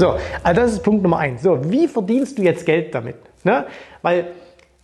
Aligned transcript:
So, 0.00 0.14
also 0.42 0.62
das 0.62 0.72
ist 0.72 0.82
Punkt 0.82 1.02
Nummer 1.02 1.18
eins. 1.18 1.42
So, 1.42 1.58
wie 1.70 1.86
verdienst 1.86 2.38
du 2.38 2.42
jetzt 2.42 2.64
Geld 2.64 2.94
damit? 2.94 3.16
Ne? 3.44 3.66
Weil, 4.00 4.28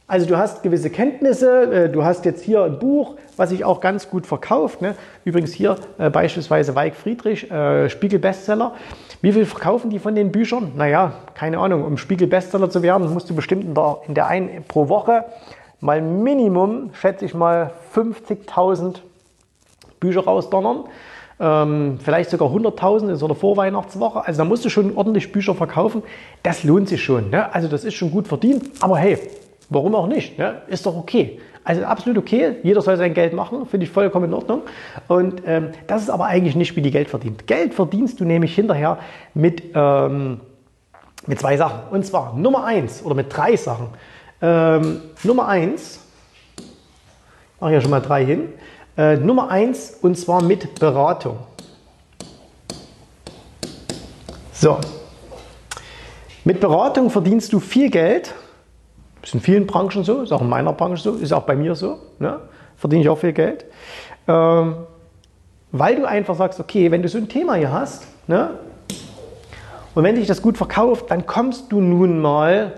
also 0.06 0.26
du 0.26 0.36
hast 0.36 0.62
gewisse 0.62 0.90
Kenntnisse, 0.90 1.84
äh, 1.84 1.88
du 1.88 2.04
hast 2.04 2.26
jetzt 2.26 2.44
hier 2.44 2.62
ein 2.64 2.78
Buch, 2.78 3.14
was 3.38 3.48
sich 3.48 3.64
auch 3.64 3.80
ganz 3.80 4.10
gut 4.10 4.26
verkauft. 4.26 4.82
Ne? 4.82 4.94
Übrigens 5.24 5.54
hier 5.54 5.76
äh, 5.96 6.10
beispielsweise 6.10 6.74
Weig 6.74 6.94
Friedrich, 6.94 7.50
äh, 7.50 7.88
Spiegel 7.88 8.18
Bestseller. 8.18 8.74
Wie 9.22 9.32
viel 9.32 9.46
verkaufen 9.46 9.88
die 9.88 10.00
von 10.00 10.14
den 10.14 10.32
Büchern? 10.32 10.72
Naja, 10.76 11.14
keine 11.32 11.60
Ahnung. 11.60 11.86
Um 11.86 11.96
Spiegel 11.96 12.28
Bestseller 12.28 12.68
zu 12.68 12.82
werden, 12.82 13.10
musst 13.10 13.30
du 13.30 13.34
bestimmt 13.34 13.64
in 13.64 13.72
der, 13.74 14.00
in 14.06 14.12
der 14.12 14.26
einen 14.26 14.64
pro 14.64 14.90
Woche 14.90 15.24
mal 15.80 16.02
Minimum, 16.02 16.90
schätze 16.92 17.24
ich 17.24 17.32
mal, 17.32 17.72
50.000 17.94 18.96
Bücher 19.98 20.24
rausdonnern. 20.24 20.84
Ähm, 21.38 21.98
vielleicht 22.02 22.30
sogar 22.30 22.48
100.000 22.48 23.10
in 23.10 23.16
so 23.16 23.26
einer 23.26 23.34
Vorweihnachtswoche. 23.34 24.24
Also 24.26 24.38
da 24.38 24.44
musst 24.44 24.64
du 24.64 24.70
schon 24.70 24.96
ordentlich 24.96 25.32
Bücher 25.32 25.54
verkaufen. 25.54 26.02
Das 26.42 26.64
lohnt 26.64 26.88
sich 26.88 27.04
schon. 27.04 27.30
Ne? 27.30 27.52
Also 27.52 27.68
das 27.68 27.84
ist 27.84 27.94
schon 27.94 28.10
gut 28.10 28.26
verdient. 28.26 28.64
Aber 28.80 28.96
hey, 28.98 29.18
warum 29.68 29.94
auch 29.94 30.06
nicht? 30.06 30.38
Ne? 30.38 30.62
Ist 30.68 30.86
doch 30.86 30.96
okay. 30.96 31.38
Also 31.62 31.82
absolut 31.84 32.16
okay. 32.16 32.56
Jeder 32.62 32.80
soll 32.80 32.96
sein 32.96 33.12
Geld 33.12 33.34
machen. 33.34 33.66
Finde 33.66 33.84
ich 33.84 33.90
vollkommen 33.90 34.26
in 34.26 34.34
Ordnung. 34.34 34.62
Und 35.08 35.42
ähm, 35.46 35.70
das 35.86 36.02
ist 36.02 36.10
aber 36.10 36.26
eigentlich 36.26 36.56
nicht, 36.56 36.74
wie 36.76 36.80
die 36.80 36.90
Geld 36.90 37.10
verdient. 37.10 37.46
Geld 37.46 37.74
verdienst 37.74 38.18
du 38.20 38.24
nämlich 38.24 38.54
hinterher 38.54 38.98
mit, 39.34 39.62
ähm, 39.74 40.40
mit 41.26 41.40
zwei 41.40 41.56
Sachen. 41.58 41.80
Und 41.90 42.06
zwar 42.06 42.34
Nummer 42.34 42.64
eins 42.64 43.04
oder 43.04 43.14
mit 43.14 43.36
drei 43.36 43.56
Sachen. 43.56 43.88
Ähm, 44.40 45.00
Nummer 45.22 45.48
eins, 45.48 46.00
mache 47.60 47.72
ich 47.72 47.74
ja 47.74 47.80
schon 47.80 47.90
mal 47.90 48.00
drei 48.00 48.24
hin. 48.24 48.48
Äh, 48.96 49.16
Nummer 49.16 49.50
eins 49.50 49.98
und 50.00 50.16
zwar 50.18 50.42
mit 50.42 50.78
Beratung. 50.80 51.38
So, 54.52 54.78
mit 56.44 56.60
Beratung 56.60 57.10
verdienst 57.10 57.52
du 57.52 57.60
viel 57.60 57.90
Geld. 57.90 58.34
Ist 59.22 59.34
in 59.34 59.40
vielen 59.40 59.66
Branchen 59.66 60.02
so, 60.02 60.22
ist 60.22 60.32
auch 60.32 60.40
in 60.40 60.48
meiner 60.48 60.72
Branche 60.72 61.02
so, 61.02 61.14
ist 61.14 61.32
auch 61.32 61.42
bei 61.42 61.56
mir 61.56 61.74
so. 61.74 61.98
Ne? 62.18 62.40
Verdiene 62.76 63.02
ich 63.02 63.08
auch 63.08 63.18
viel 63.18 63.32
Geld. 63.32 63.66
Ähm, 64.28 64.76
weil 65.72 65.96
du 65.96 66.06
einfach 66.06 66.36
sagst, 66.36 66.58
okay, 66.58 66.90
wenn 66.90 67.02
du 67.02 67.08
so 67.08 67.18
ein 67.18 67.28
Thema 67.28 67.54
hier 67.54 67.72
hast, 67.72 68.06
ne? 68.28 68.58
und 69.94 70.04
wenn 70.04 70.14
dich 70.14 70.26
das 70.26 70.40
gut 70.40 70.56
verkauft, 70.56 71.10
dann 71.10 71.26
kommst 71.26 71.70
du 71.70 71.80
nun 71.80 72.20
mal 72.20 72.74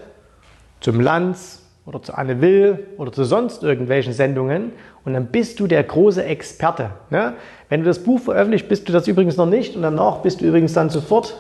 zum 0.81 1.01
Lanz 1.01 1.58
oder 1.89 2.03
zu 2.03 2.13
Anne 2.13 2.43
Will 2.43 2.87
oder 2.99 3.11
zu 3.13 3.25
sonst 3.25 3.63
irgendwelchen 3.63 4.13
Sendungen 4.13 4.73
und 5.07 5.15
dann 5.15 5.29
bist 5.29 5.59
du 5.59 5.67
der 5.67 5.83
große 5.83 6.23
Experte. 6.23 6.91
Ne? 7.09 7.33
Wenn 7.71 7.81
du 7.81 7.87
das 7.87 8.01
Buch 8.01 8.21
veröffentlicht, 8.21 8.69
bist 8.69 8.87
du 8.89 8.93
das 8.93 9.09
übrigens 9.09 9.39
noch 9.39 9.47
nicht 9.47 9.75
und 9.75 9.81
danach 9.81 10.19
bist 10.19 10.43
du 10.43 10.45
übrigens 10.45 10.75
dann 10.75 10.91
sofort 10.91 11.35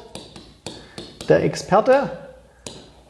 der 1.29 1.45
Experte. 1.45 2.11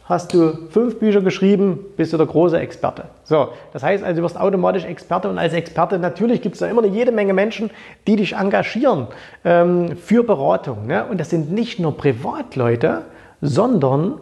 Hast 0.03 0.35
du 0.35 0.69
fünf 0.71 0.99
Bücher 0.99 1.21
geschrieben, 1.21 1.79
bist 1.97 2.13
du 2.13 2.17
der 2.17 2.27
große 2.27 2.59
Experte. 2.59 3.05
So, 3.23 3.51
das 3.73 3.85
heißt 3.85 4.03
also, 4.03 4.17
du 4.17 4.25
wirst 4.25 4.41
automatisch 4.41 4.85
Experte 4.85 5.29
und 5.29 5.39
als 5.39 5.53
Experte 5.53 5.99
natürlich 6.01 6.43
gibt 6.43 6.57
es 6.57 6.61
da 6.61 6.67
immer 6.67 6.83
eine 6.83 6.91
jede 6.91 7.13
Menge 7.13 7.35
Menschen, 7.35 7.71
die 8.09 8.17
dich 8.17 8.35
engagieren 8.35 9.07
ähm, 9.45 9.97
für 9.97 10.25
Beratung. 10.25 10.89
Ne? 10.89 11.07
Und 11.09 11.21
das 11.21 11.31
sind 11.31 11.53
nicht 11.53 11.79
nur 11.79 11.97
Privatleute, 11.97 13.03
sondern 13.41 14.15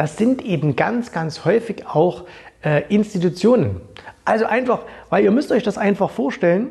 das 0.00 0.16
sind 0.16 0.40
eben 0.40 0.76
ganz, 0.76 1.12
ganz 1.12 1.44
häufig 1.44 1.86
auch 1.86 2.24
äh, 2.64 2.84
Institutionen. 2.88 3.82
Also 4.24 4.46
einfach, 4.46 4.80
weil 5.10 5.24
ihr 5.24 5.30
müsst 5.30 5.52
euch 5.52 5.62
das 5.62 5.76
einfach 5.76 6.08
vorstellen, 6.08 6.68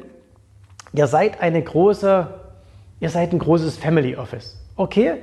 ihr 0.94 1.06
seid 1.06 1.40
eine 1.40 1.62
große, 1.62 2.26
ihr 3.00 3.10
seid 3.12 3.32
ein 3.32 3.38
großes 3.38 3.78
Family 3.78 4.16
Office. 4.16 4.58
Okay? 4.78 5.18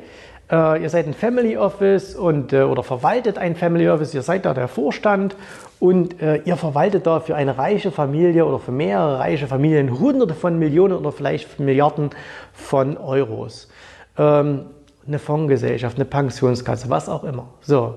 Äh, 0.48 0.84
ihr 0.84 0.88
seid 0.88 1.08
ein 1.08 1.14
Family 1.14 1.56
Office 1.56 2.14
und, 2.14 2.52
äh, 2.52 2.62
oder 2.62 2.84
verwaltet 2.84 3.38
ein 3.38 3.56
Family 3.56 3.88
Office, 3.88 4.14
ihr 4.14 4.22
seid 4.22 4.44
da 4.44 4.54
der 4.54 4.68
Vorstand 4.68 5.34
und 5.80 6.22
äh, 6.22 6.36
ihr 6.44 6.56
verwaltet 6.56 7.08
da 7.08 7.18
für 7.18 7.34
eine 7.34 7.58
reiche 7.58 7.90
Familie 7.90 8.46
oder 8.46 8.60
für 8.60 8.70
mehrere 8.70 9.18
reiche 9.18 9.48
Familien 9.48 9.98
hunderte 9.98 10.34
von 10.34 10.60
Millionen 10.60 10.96
oder 10.96 11.10
vielleicht 11.10 11.58
Milliarden 11.58 12.10
von 12.52 12.98
Euros. 12.98 13.68
Ähm, 14.16 14.66
eine 15.06 15.18
Fondsgesellschaft, 15.18 15.96
eine 15.96 16.04
Pensionskasse, 16.04 16.90
was 16.90 17.08
auch 17.08 17.24
immer. 17.24 17.48
So. 17.60 17.94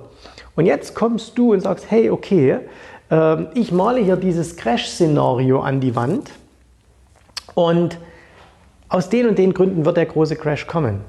Und 0.55 0.65
jetzt 0.65 0.95
kommst 0.95 1.37
du 1.37 1.53
und 1.53 1.61
sagst, 1.61 1.89
hey, 1.89 2.09
okay, 2.09 2.59
äh, 3.09 3.43
ich 3.53 3.71
male 3.71 4.01
hier 4.01 4.15
dieses 4.15 4.55
Crash-Szenario 4.55 5.61
an 5.61 5.79
die 5.79 5.95
Wand 5.95 6.31
und 7.55 7.97
aus 8.89 9.09
den 9.09 9.27
und 9.27 9.37
den 9.37 9.53
Gründen 9.53 9.85
wird 9.85 9.97
der 9.97 10.05
große 10.05 10.35
Crash 10.35 10.67
kommen. 10.67 11.01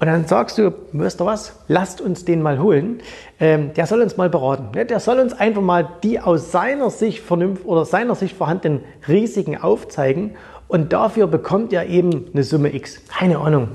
Und 0.00 0.08
dann 0.08 0.26
sagst 0.26 0.58
du, 0.58 0.74
weißt 0.92 1.20
du 1.20 1.26
was, 1.26 1.54
lasst 1.68 2.00
uns 2.00 2.24
den 2.24 2.42
mal 2.42 2.58
holen. 2.58 3.00
Ähm, 3.38 3.72
der 3.74 3.86
soll 3.86 4.00
uns 4.02 4.16
mal 4.16 4.28
beraten. 4.28 4.70
Ne? 4.74 4.84
Der 4.84 4.98
soll 4.98 5.20
uns 5.20 5.32
einfach 5.32 5.62
mal 5.62 5.88
die 6.02 6.18
aus 6.18 6.50
seiner 6.50 6.90
Sicht 6.90 7.20
vernünftig 7.20 7.64
oder 7.66 7.84
seiner 7.84 8.16
Sicht 8.16 8.36
vorhandenen 8.36 8.80
Risiken 9.06 9.56
aufzeigen. 9.56 10.32
Und 10.66 10.92
dafür 10.92 11.28
bekommt 11.28 11.72
er 11.72 11.86
eben 11.86 12.26
eine 12.32 12.42
Summe 12.42 12.74
X. 12.74 13.06
Keine 13.06 13.38
Ahnung, 13.38 13.68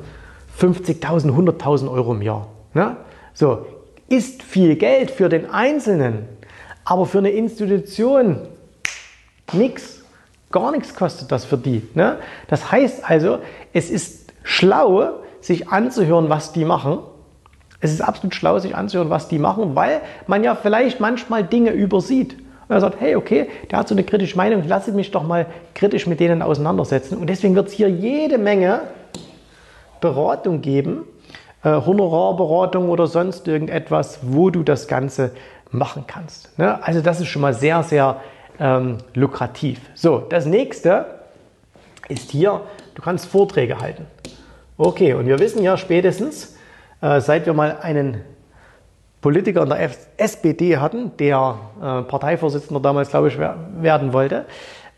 50.000, 0.60 1.32
100.000 1.32 1.92
Euro 1.92 2.14
im 2.14 2.22
Jahr. 2.22 2.48
Ne? 2.74 2.98
So, 3.34 3.66
ist 4.10 4.42
viel 4.44 4.76
Geld 4.76 5.12
für 5.12 5.30
den 5.30 5.50
Einzelnen, 5.50 6.28
aber 6.86 7.06
für 7.06 7.20
eine 7.20 7.32
Institution 7.32 8.40
nichts, 9.54 10.04
gar 10.52 10.72
nichts 10.72 10.96
kostet 10.96 11.32
das 11.32 11.46
für 11.46 11.58
die. 11.58 11.88
Ne? 11.94 12.18
Das 12.48 12.72
heißt 12.72 13.10
also, 13.10 13.40
es 13.74 13.90
ist 13.90 14.34
schlau, 14.44 15.12
sich 15.42 15.70
anzuhören, 15.70 16.30
was 16.30 16.54
die 16.54 16.66
machen. 16.66 17.00
Es 17.80 17.92
ist 17.92 18.02
absolut 18.02 18.34
schlau, 18.34 18.58
sich 18.60 18.76
anzuhören, 18.76 19.10
was 19.10 19.28
die 19.28 19.38
machen, 19.38 19.76
weil 19.76 20.02
man 20.26 20.44
ja 20.44 20.56
vielleicht 20.56 21.00
manchmal 21.00 21.44
Dinge 21.44 21.72
übersieht. 21.72 22.34
Und 22.34 22.76
er 22.76 22.82
sagt, 22.82 23.00
hey, 23.00 23.16
okay, 23.16 23.48
der 23.70 23.80
hat 23.80 23.88
so 23.88 23.96
eine 23.96 24.04
kritische 24.04 24.36
Meinung, 24.36 24.68
lasse 24.68 24.92
mich 24.92 25.12
doch 25.12 25.24
mal 25.24 25.46
kritisch 25.74 26.08
mit 26.08 26.20
denen 26.20 26.42
auseinandersetzen. 26.42 27.18
Und 27.18 27.28
deswegen 27.28 27.56
wird 27.56 27.68
es 27.68 27.74
hier 27.74 27.90
jede 27.90 28.38
Menge 28.38 28.82
Beratung 30.00 30.62
geben, 30.62 31.04
äh, 31.64 31.70
Honorarberatung 31.70 32.90
oder 32.90 33.08
sonst 33.08 33.48
irgendetwas, 33.48 34.20
wo 34.22 34.50
du 34.50 34.64
das 34.64 34.88
Ganze 34.88 35.32
machen 35.72 36.06
kannst. 36.08 36.58
Ne? 36.58 36.82
Also 36.84 37.02
das 37.02 37.20
ist 37.20 37.28
schon 37.28 37.42
mal 37.42 37.54
sehr, 37.54 37.84
sehr 37.84 38.22
ähm, 38.60 38.98
lukrativ. 39.14 39.82
So, 39.94 40.20
das 40.30 40.46
nächste 40.46 41.06
ist 42.08 42.32
hier, 42.32 42.62
du 42.96 43.02
kannst 43.02 43.28
Vorträge 43.28 43.80
halten. 43.80 44.06
Okay, 44.78 45.14
und 45.14 45.26
wir 45.26 45.40
wissen 45.40 45.64
ja 45.64 45.78
spätestens, 45.78 46.56
äh, 47.02 47.20
seit 47.20 47.46
wir 47.46 47.54
mal 47.54 47.78
einen 47.82 48.22
Politiker 49.22 49.64
in 49.64 49.70
der 49.70 49.82
F 49.82 49.98
SPD 50.18 50.78
hatten, 50.78 51.12
der 51.18 51.58
äh, 51.82 52.02
Parteivorsitzender 52.04 52.80
damals, 52.80 53.10
glaube 53.10 53.28
ich, 53.28 53.38
werden 53.38 54.14
wollte, 54.14 54.46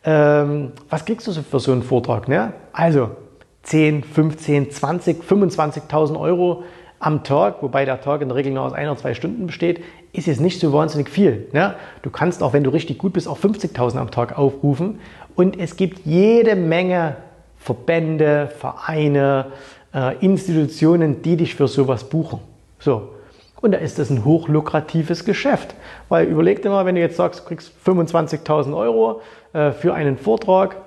ähm, 0.04 0.74
was 0.90 1.06
kriegst 1.06 1.28
du 1.28 1.34
für 1.34 1.60
so 1.60 1.72
einen 1.72 1.84
Vortrag? 1.84 2.28
Ne? 2.28 2.54
Also, 2.74 3.12
10, 3.70 4.04
15, 4.04 4.72
20, 4.72 5.24
25.000 5.24 6.20
Euro 6.20 6.64
am 6.98 7.24
Tag, 7.24 7.62
wobei 7.62 7.86
der 7.86 8.02
Tag 8.02 8.22
in 8.22 8.30
der 8.30 8.36
Regel 8.36 8.52
nur 8.52 8.64
aus 8.64 8.74
ein 8.74 8.88
oder 8.90 8.98
zwei 8.98 9.14
Stunden 9.14 9.46
besteht, 9.46 9.84
ist 10.12 10.26
jetzt 10.26 10.42
nicht 10.42 10.60
so 10.60 10.74
wahnsinnig 10.74 11.08
viel. 11.08 11.48
Ne? 11.54 11.76
Du 12.02 12.10
kannst 12.10 12.42
auch, 12.42 12.54
wenn 12.54 12.64
du 12.64 12.72
richtig 12.72 12.98
gut 12.98 13.14
bist, 13.14 13.28
auch 13.28 13.38
50.000 13.38 13.98
am 13.98 14.10
Tag 14.10 14.38
aufrufen. 14.40 15.00
Und 15.36 15.60
es 15.60 15.76
gibt 15.76 16.06
jede 16.06 16.56
Menge 16.56 17.18
Verbände, 17.60 18.52
Vereine, 18.58 19.52
äh, 19.94 20.18
Institutionen, 20.18 21.22
die 21.22 21.38
dich 21.38 21.54
für 21.54 21.68
sowas 21.68 22.06
buchen. 22.06 22.40
So. 22.80 23.10
Und 23.62 23.74
da 23.74 23.78
ist 23.78 24.00
das 24.00 24.10
ein 24.10 24.26
hochlukratives 24.26 25.26
Geschäft. 25.26 25.76
Weil 26.08 26.26
überleg 26.26 26.64
dir 26.64 26.72
mal, 26.72 26.88
wenn 26.88 26.96
du 26.96 27.02
jetzt 27.02 27.18
sagst, 27.18 27.42
du 27.42 27.44
kriegst 27.46 27.72
25.000 27.86 28.76
Euro 28.76 29.22
äh, 29.54 29.72
für 29.74 29.94
einen 29.94 30.18
Vortrag, 30.18 30.78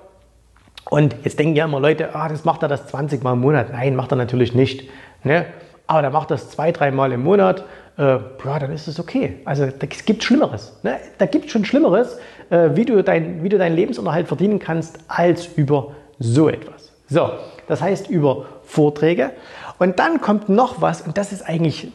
und 0.89 1.15
jetzt 1.23 1.39
denken 1.39 1.55
ja 1.55 1.65
immer 1.65 1.79
Leute, 1.79 2.13
ah, 2.15 2.27
das 2.27 2.45
macht 2.45 2.61
er 2.61 2.67
das 2.67 2.87
20 2.87 3.23
Mal 3.23 3.33
im 3.33 3.39
Monat. 3.39 3.71
Nein, 3.71 3.95
macht 3.95 4.11
er 4.11 4.15
natürlich 4.15 4.53
nicht. 4.53 4.89
Ne? 5.23 5.45
Aber 5.87 6.01
der 6.01 6.11
macht 6.11 6.31
das 6.31 6.49
zwei, 6.49 6.71
dreimal 6.71 7.11
im 7.11 7.23
Monat. 7.23 7.63
Äh, 7.97 8.17
ja, 8.45 8.59
dann 8.59 8.71
ist 8.71 8.87
es 8.87 8.99
okay. 8.99 9.39
Also 9.45 9.63
es 9.63 10.05
gibt 10.05 10.23
Schlimmeres. 10.23 10.77
Ne? 10.83 10.97
Da 11.17 11.25
gibt 11.25 11.45
es 11.45 11.51
schon 11.51 11.65
Schlimmeres, 11.65 12.17
äh, 12.49 12.69
wie, 12.73 12.85
du 12.85 13.03
dein, 13.03 13.43
wie 13.43 13.49
du 13.49 13.57
deinen 13.57 13.75
Lebensunterhalt 13.75 14.27
verdienen 14.27 14.59
kannst, 14.59 14.99
als 15.07 15.47
über 15.55 15.91
so 16.19 16.49
etwas. 16.49 16.91
So, 17.09 17.29
das 17.67 17.81
heißt 17.81 18.09
über 18.09 18.45
Vorträge. 18.65 19.31
Und 19.79 19.99
dann 19.99 20.21
kommt 20.21 20.49
noch 20.49 20.81
was, 20.81 21.01
und 21.01 21.17
das 21.17 21.31
ist 21.31 21.43
eigentlich 21.43 21.91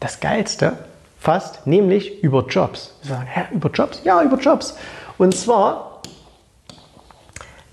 das 0.00 0.20
Geilste 0.20 0.74
fast, 1.18 1.66
nämlich 1.66 2.22
über 2.22 2.46
Jobs. 2.48 2.94
Sagen, 3.02 3.26
hä, 3.26 3.42
über 3.52 3.70
Jobs? 3.70 4.02
Ja, 4.04 4.22
über 4.22 4.36
Jobs. 4.38 4.76
Und 5.18 5.34
zwar 5.34 5.91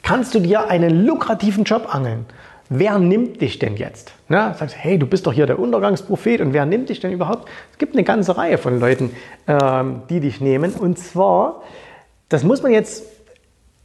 kannst 0.09 0.33
du 0.33 0.39
dir 0.39 0.67
einen 0.67 1.05
lukrativen 1.05 1.65
Job 1.65 1.93
angeln. 1.93 2.25
Wer 2.67 2.97
nimmt 2.97 3.41
dich 3.41 3.59
denn 3.59 3.77
jetzt? 3.77 4.11
Na, 4.27 4.55
sagst, 4.55 4.75
hey, 4.75 4.97
du 4.97 5.05
bist 5.05 5.27
doch 5.27 5.33
hier 5.33 5.45
der 5.45 5.59
Untergangsprophet 5.59 6.41
und 6.41 6.51
wer 6.51 6.65
nimmt 6.65 6.89
dich 6.89 6.99
denn 6.99 7.11
überhaupt? 7.11 7.47
Es 7.71 7.77
gibt 7.77 7.93
eine 7.93 8.03
ganze 8.03 8.35
Reihe 8.35 8.57
von 8.57 8.79
Leuten, 8.79 9.11
ähm, 9.45 10.01
die 10.09 10.19
dich 10.19 10.41
nehmen. 10.41 10.73
Und 10.73 10.97
zwar, 10.97 11.61
das 12.27 12.43
muss 12.43 12.63
man 12.63 12.71
jetzt 12.71 13.03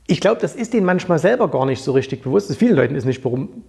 ich 0.07 0.21
glaube, 0.21 0.41
das 0.41 0.55
ist 0.55 0.73
denen 0.73 0.85
manchmal 0.85 1.19
selber 1.19 1.49
gar 1.49 1.65
nicht 1.67 1.83
so 1.83 1.93
richtig 1.93 2.23
bewusst. 2.23 2.55
Vielen 2.57 2.77
Leuten 2.77 2.95
ist 2.95 3.05
nicht 3.07 3.23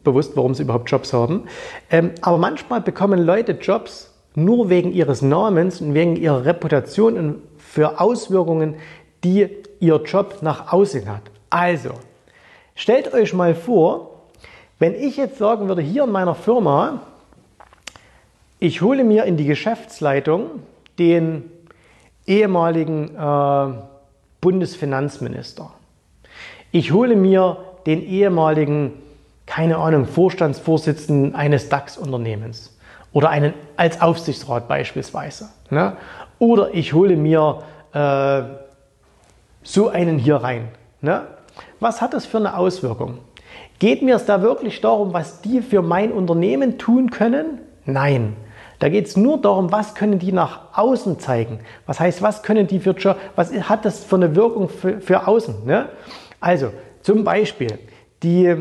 bewusst, 0.04 0.36
warum 0.36 0.54
sie 0.54 0.64
überhaupt 0.64 0.90
Jobs 0.90 1.12
haben. 1.12 1.44
Ähm, 1.90 2.12
aber 2.22 2.38
manchmal 2.38 2.80
bekommen 2.82 3.22
Leute 3.22 3.54
Jobs 3.54 4.14
nur 4.34 4.70
wegen 4.70 4.94
ihres 4.94 5.22
Namens 5.22 5.82
und 5.82 5.94
wegen 5.94 6.16
ihrer 6.16 6.46
Reputation 6.46 7.18
und 7.18 7.42
für 7.58 8.00
Auswirkungen, 8.00 8.76
die 9.26 9.48
ihr 9.80 10.02
Job 10.04 10.38
nach 10.42 10.72
außen 10.74 11.10
hat. 11.10 11.24
Also, 11.50 11.92
stellt 12.76 13.14
euch 13.14 13.34
mal 13.34 13.56
vor, 13.56 14.12
wenn 14.78 14.94
ich 14.94 15.18
jetzt 15.18 15.38
sagen 15.38 15.68
würde, 15.68 15.82
hier 15.82 16.04
in 16.04 16.12
meiner 16.12 16.36
Firma, 16.36 17.02
ich 18.60 18.82
hole 18.82 19.04
mir 19.04 19.24
in 19.24 19.38
die 19.38 19.46
Geschäftsleitung 19.46 20.50
den 21.00 21.50
ehemaligen 22.26 23.16
äh, 23.16 23.74
Bundesfinanzminister. 24.42 25.72
Ich 26.72 26.92
hole 26.92 27.16
mir 27.16 27.58
den 27.86 28.04
ehemaligen, 28.04 28.94
keine 29.46 29.78
Ahnung, 29.78 30.06
Vorstandsvorsitzenden 30.06 31.36
eines 31.36 31.70
DAX-Unternehmens 31.70 32.78
oder 33.14 33.30
einen 33.30 33.54
als 33.78 34.02
Aufsichtsrat 34.02 34.68
beispielsweise. 34.68 35.50
Ne? 35.70 35.96
Oder 36.38 36.74
ich 36.74 36.94
hole 36.94 37.16
mir 37.16 37.64
äh, 37.94 38.42
so 39.64 39.90
einen 39.90 40.18
hier 40.18 40.38
rein. 40.38 40.68
Ne? 41.02 41.22
Was 41.80 42.02
hat 42.02 42.14
das 42.14 42.26
für 42.26 42.38
eine 42.38 42.58
Auswirkung? 42.58 43.20
Geht 43.80 44.02
mir 44.02 44.16
es 44.16 44.26
da 44.26 44.42
wirklich 44.42 44.82
darum, 44.82 45.14
was 45.14 45.42
die 45.42 45.62
für 45.62 45.82
mein 45.82 46.12
Unternehmen 46.12 46.78
tun 46.78 47.10
können? 47.10 47.60
Nein. 47.86 48.36
Da 48.80 48.90
geht 48.90 49.08
es 49.08 49.16
nur 49.16 49.40
darum, 49.40 49.72
was 49.72 49.96
können 49.96 50.20
die 50.20 50.32
nach 50.32 50.78
außen 50.78 51.20
zeigen. 51.20 51.60
Was 51.86 52.00
heißt, 52.00 52.22
was 52.22 52.44
können 52.44 52.68
die 52.68 52.80
für 52.80 52.96
was 53.36 53.54
hat 53.54 53.86
das 53.86 54.04
für 54.04 54.16
eine 54.16 54.36
Wirkung 54.36 54.70
für, 54.70 55.00
für 55.00 55.28
außen? 55.28 55.66
Ne? 55.66 55.90
Also 56.40 56.72
zum 57.02 57.24
Beispiel 57.24 57.80
die 58.22 58.56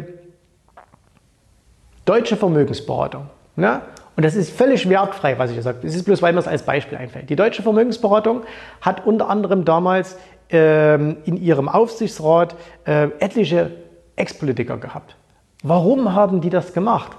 deutsche 2.04 2.36
Vermögensberatung. 2.36 3.26
Ne? 3.56 3.80
Und 4.16 4.24
das 4.24 4.36
ist 4.36 4.56
völlig 4.56 4.88
wertfrei, 4.88 5.38
was 5.38 5.50
ich 5.50 5.60
sage. 5.62 5.78
Das 5.82 5.94
ist 5.94 6.04
bloß, 6.04 6.22
weil 6.22 6.32
mir 6.32 6.38
es 6.38 6.46
als 6.46 6.62
Beispiel 6.62 6.96
einfällt. 6.96 7.28
Die 7.30 7.36
deutsche 7.36 7.62
Vermögensberatung 7.62 8.42
hat 8.80 9.06
unter 9.06 9.28
anderem 9.28 9.64
damals 9.64 10.16
in 10.48 11.36
ihrem 11.36 11.68
Aufsichtsrat 11.68 12.54
äh, 12.84 13.08
etliche 13.18 13.70
Ex-Politiker 14.16 14.76
gehabt. 14.76 15.16
Warum 15.62 16.14
haben 16.14 16.40
die 16.40 16.50
das 16.50 16.72
gemacht? 16.72 17.16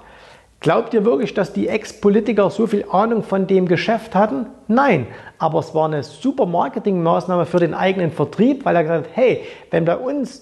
Glaubt 0.59 0.93
ihr 0.93 1.05
wirklich, 1.05 1.33
dass 1.33 1.53
die 1.53 1.67
Ex-Politiker 1.67 2.49
so 2.49 2.65
viel 2.65 2.85
Ahnung 2.89 3.23
von 3.23 3.45
dem 3.45 3.67
Geschäft 3.67 4.15
hatten? 4.15 4.47
Nein, 4.67 5.07
aber 5.37 5.59
es 5.59 5.75
war 5.75 5.85
eine 5.85 6.01
super 6.01 6.45
Marketingmaßnahme 6.45 7.45
für 7.45 7.59
den 7.59 7.73
eigenen 7.73 8.11
Vertrieb, 8.11 8.65
weil 8.65 8.75
er 8.75 8.83
gesagt 8.83 9.07
hat, 9.07 9.15
hey, 9.15 9.43
wenn 9.69 9.85
bei 9.85 9.97
uns 9.97 10.41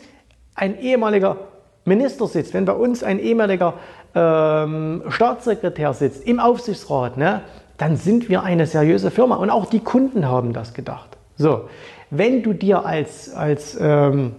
ein 0.56 0.80
ehemaliger 0.80 1.38
Minister 1.86 2.28
sitzt, 2.28 2.54
wenn 2.54 2.66
bei 2.66 2.74
uns 2.74 3.04
ein 3.04 3.20
ehemaliger 3.20 3.74
ähm, 4.16 5.04
Staatssekretär 5.10 5.94
sitzt 5.94 6.26
im 6.26 6.40
Aufsichtsrat, 6.40 7.18
ne, 7.18 7.42
dann 7.78 7.98
sind 7.98 8.30
wir 8.30 8.44
eine 8.44 8.66
seriöse 8.66 9.12
Firma. 9.12 9.36
Und 9.36 9.50
auch 9.50 9.66
die 9.66 9.82
Kunden 9.82 10.28
haben 10.28 10.54
das 10.54 10.74
gedacht. 10.74 11.18
So, 11.36 11.68
wenn 12.16 12.44
du 12.44 12.54
dir 12.54 12.86
als, 12.86 13.34
als, 13.34 13.78
ähm, 13.80 14.34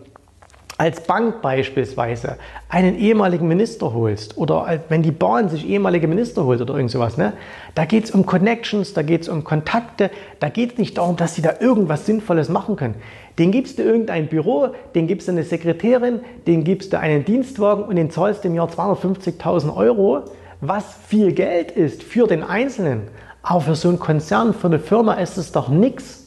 als 0.79 1.03
Bank 1.03 1.43
beispielsweise 1.43 2.37
einen 2.69 2.97
ehemaligen 2.99 3.47
Minister 3.47 3.93
holst 3.93 4.37
oder 4.37 4.81
wenn 4.89 5.03
die 5.03 5.13
Bahn 5.13 5.49
sich 5.49 5.69
ehemalige 5.69 6.09
Minister 6.09 6.45
holt 6.45 6.61
oder 6.61 6.75
irgend 6.75 6.91
sowas, 6.91 7.17
ne, 7.17 7.33
da 7.75 7.85
geht 7.85 8.05
es 8.05 8.11
um 8.11 8.27
Connections, 8.27 8.93
da 8.93 9.03
geht 9.03 9.23
es 9.23 9.29
um 9.29 9.45
Kontakte, 9.45 10.11
da 10.41 10.49
geht 10.49 10.73
es 10.73 10.79
nicht 10.79 10.99
darum, 10.99 11.17
dass 11.17 11.35
sie 11.35 11.43
da 11.43 11.55
irgendwas 11.61 12.07
Sinnvolles 12.07 12.49
machen 12.49 12.77
können. 12.77 12.97
Den 13.39 13.51
gibst 13.51 13.79
du 13.79 13.83
irgendein 13.83 14.29
Büro, 14.29 14.69
den 14.95 15.07
gibst 15.07 15.27
du 15.27 15.33
eine 15.33 15.43
Sekretärin, 15.43 16.21
den 16.47 16.63
gibst 16.63 16.93
du 16.93 16.99
einen 16.99 17.25
Dienstwagen 17.25 17.85
und 17.85 17.97
den 17.97 18.11
zahlst 18.11 18.45
du 18.45 18.49
im 18.49 18.55
Jahr 18.55 18.69
250.000 18.69 19.77
Euro, 19.77 20.23
was 20.61 20.85
viel 21.09 21.33
Geld 21.33 21.73
ist 21.73 22.05
für 22.05 22.27
den 22.29 22.45
Einzelnen. 22.45 23.03
Aber 23.43 23.61
für 23.61 23.75
so 23.75 23.89
einen 23.89 23.99
Konzern, 23.99 24.55
für 24.55 24.69
eine 24.69 24.79
Firma 24.79 25.15
ist 25.15 25.37
es 25.37 25.53
doch 25.53 25.69
nichts. 25.69 26.24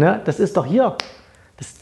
Ne? 0.00 0.18
Das 0.24 0.40
ist 0.40 0.56
doch 0.56 0.64
hier. 0.64 0.96
Das, 1.58 1.74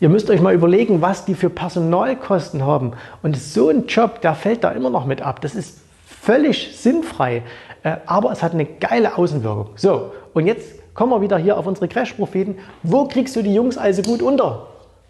ihr 0.00 0.08
müsst 0.08 0.30
euch 0.30 0.40
mal 0.40 0.54
überlegen, 0.54 1.02
was 1.02 1.26
die 1.26 1.34
für 1.34 1.50
Personalkosten 1.50 2.64
haben. 2.64 2.92
Und 3.22 3.36
so 3.36 3.68
ein 3.68 3.86
Job, 3.86 4.22
der 4.22 4.34
fällt 4.34 4.64
da 4.64 4.70
immer 4.70 4.88
noch 4.88 5.04
mit 5.04 5.20
ab. 5.20 5.42
Das 5.42 5.54
ist 5.54 5.80
völlig 6.06 6.74
sinnfrei. 6.78 7.42
Äh, 7.82 7.96
aber 8.06 8.32
es 8.32 8.42
hat 8.42 8.54
eine 8.54 8.64
geile 8.64 9.18
Außenwirkung. 9.18 9.72
So, 9.76 10.14
und 10.32 10.46
jetzt 10.46 10.94
kommen 10.94 11.12
wir 11.12 11.20
wieder 11.20 11.36
hier 11.36 11.58
auf 11.58 11.66
unsere 11.66 11.86
Crash-Propheten. 11.86 12.56
Wo 12.82 13.08
kriegst 13.08 13.36
du 13.36 13.42
die 13.42 13.52
Jungs 13.52 13.76
also 13.76 14.00
gut 14.00 14.22
unter? 14.22 14.68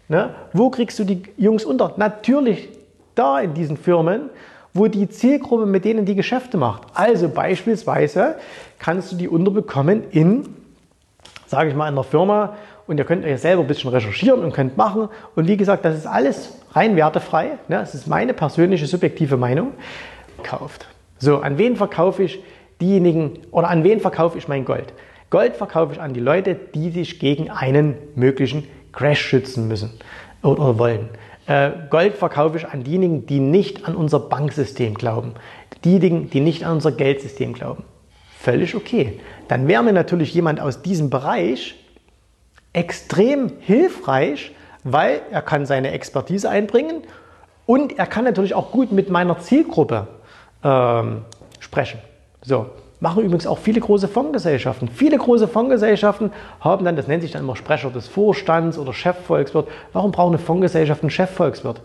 Ne? 0.09 0.35
Wo 0.51 0.69
kriegst 0.69 0.99
du 0.99 1.05
die 1.05 1.23
Jungs 1.37 1.63
unter? 1.63 1.93
Natürlich 1.95 2.67
da 3.15 3.39
in 3.39 3.53
diesen 3.53 3.77
Firmen, 3.77 4.29
wo 4.73 4.87
die 4.87 5.07
Zielgruppe 5.07 5.65
mit 5.65 5.85
denen 5.85 6.05
die 6.05 6.15
Geschäfte 6.15 6.57
macht. 6.57 6.81
Also 6.95 7.29
beispielsweise 7.29 8.35
kannst 8.77 9.13
du 9.13 9.15
die 9.15 9.29
unterbekommen 9.29 10.03
in 10.11 10.64
sage 11.45 11.69
ich 11.69 11.75
mal, 11.75 11.89
in 11.89 11.95
der 11.95 12.03
Firma 12.03 12.55
und 12.87 12.97
ihr 12.97 13.05
könnt 13.05 13.25
euch 13.25 13.39
selber 13.41 13.61
ein 13.61 13.67
bisschen 13.67 13.89
recherchieren 13.89 14.43
und 14.43 14.53
könnt 14.53 14.77
machen. 14.77 15.09
Und 15.35 15.47
wie 15.47 15.57
gesagt, 15.57 15.85
das 15.85 15.95
ist 15.95 16.07
alles 16.07 16.57
rein 16.73 16.95
wertefrei. 16.95 17.57
Ne? 17.67 17.77
Das 17.77 17.95
ist 17.95 18.07
meine 18.07 18.33
persönliche 18.33 18.85
subjektive 18.85 19.37
Meinung. 19.37 19.71
Kauft. 20.43 20.87
So, 21.17 21.39
an 21.39 21.57
wen 21.57 21.75
verkaufe 21.75 22.23
ich 22.23 22.43
diejenigen 22.81 23.39
oder 23.51 23.69
an 23.69 23.83
wen 23.83 23.99
verkaufe 23.99 24.37
ich 24.37 24.47
mein 24.47 24.65
Gold? 24.65 24.93
Gold 25.29 25.55
verkaufe 25.55 25.93
ich 25.93 26.01
an 26.01 26.13
die 26.13 26.19
Leute, 26.19 26.55
die 26.55 26.91
sich 26.91 27.19
gegen 27.19 27.49
einen 27.49 27.95
möglichen 28.15 28.67
Crash 28.91 29.21
schützen 29.21 29.67
müssen 29.67 29.91
oder 30.43 30.77
wollen. 30.77 31.09
Äh, 31.47 31.71
Gold 31.89 32.15
verkaufe 32.15 32.57
ich 32.57 32.67
an 32.67 32.83
diejenigen, 32.83 33.25
die 33.25 33.39
nicht 33.39 33.87
an 33.87 33.95
unser 33.95 34.19
Banksystem 34.19 34.93
glauben. 34.93 35.33
Diejenigen, 35.83 36.29
die 36.29 36.41
nicht 36.41 36.63
an 36.65 36.73
unser 36.73 36.91
Geldsystem 36.91 37.53
glauben. 37.53 37.83
Völlig 38.39 38.75
okay 38.75 39.19
dann 39.47 39.67
wäre 39.67 39.83
mir 39.83 39.93
natürlich 39.93 40.33
jemand 40.33 40.59
aus 40.59 40.81
diesem 40.81 41.09
Bereich 41.09 41.75
extrem 42.73 43.53
hilfreich, 43.59 44.51
weil 44.83 45.21
er 45.31 45.41
kann 45.41 45.65
seine 45.65 45.91
Expertise 45.91 46.49
einbringen 46.49 47.03
und 47.65 47.97
er 47.97 48.05
kann 48.05 48.25
natürlich 48.25 48.53
auch 48.53 48.71
gut 48.71 48.91
mit 48.91 49.09
meiner 49.09 49.39
Zielgruppe 49.39 50.07
ähm, 50.63 51.21
sprechen. 51.59 51.99
So, 52.41 52.67
machen 52.99 53.23
übrigens 53.23 53.47
auch 53.47 53.57
viele 53.57 53.79
große 53.79 54.07
Fondsgesellschaften. 54.07 54.89
Viele 54.89 55.17
große 55.17 55.47
Fondsgesellschaften 55.47 56.31
haben 56.59 56.85
dann, 56.85 56.95
das 56.95 57.07
nennt 57.07 57.23
sich 57.23 57.31
dann 57.31 57.43
immer 57.43 57.55
Sprecher 57.55 57.89
des 57.89 58.07
Vorstands 58.07 58.77
oder 58.77 58.93
Chefvolkswirt. 58.93 59.67
Warum 59.93 60.11
braucht 60.11 60.29
eine 60.29 60.37
Fondsgesellschaft 60.37 61.01
einen 61.01 61.09
Chefvolkswirt? 61.09 61.81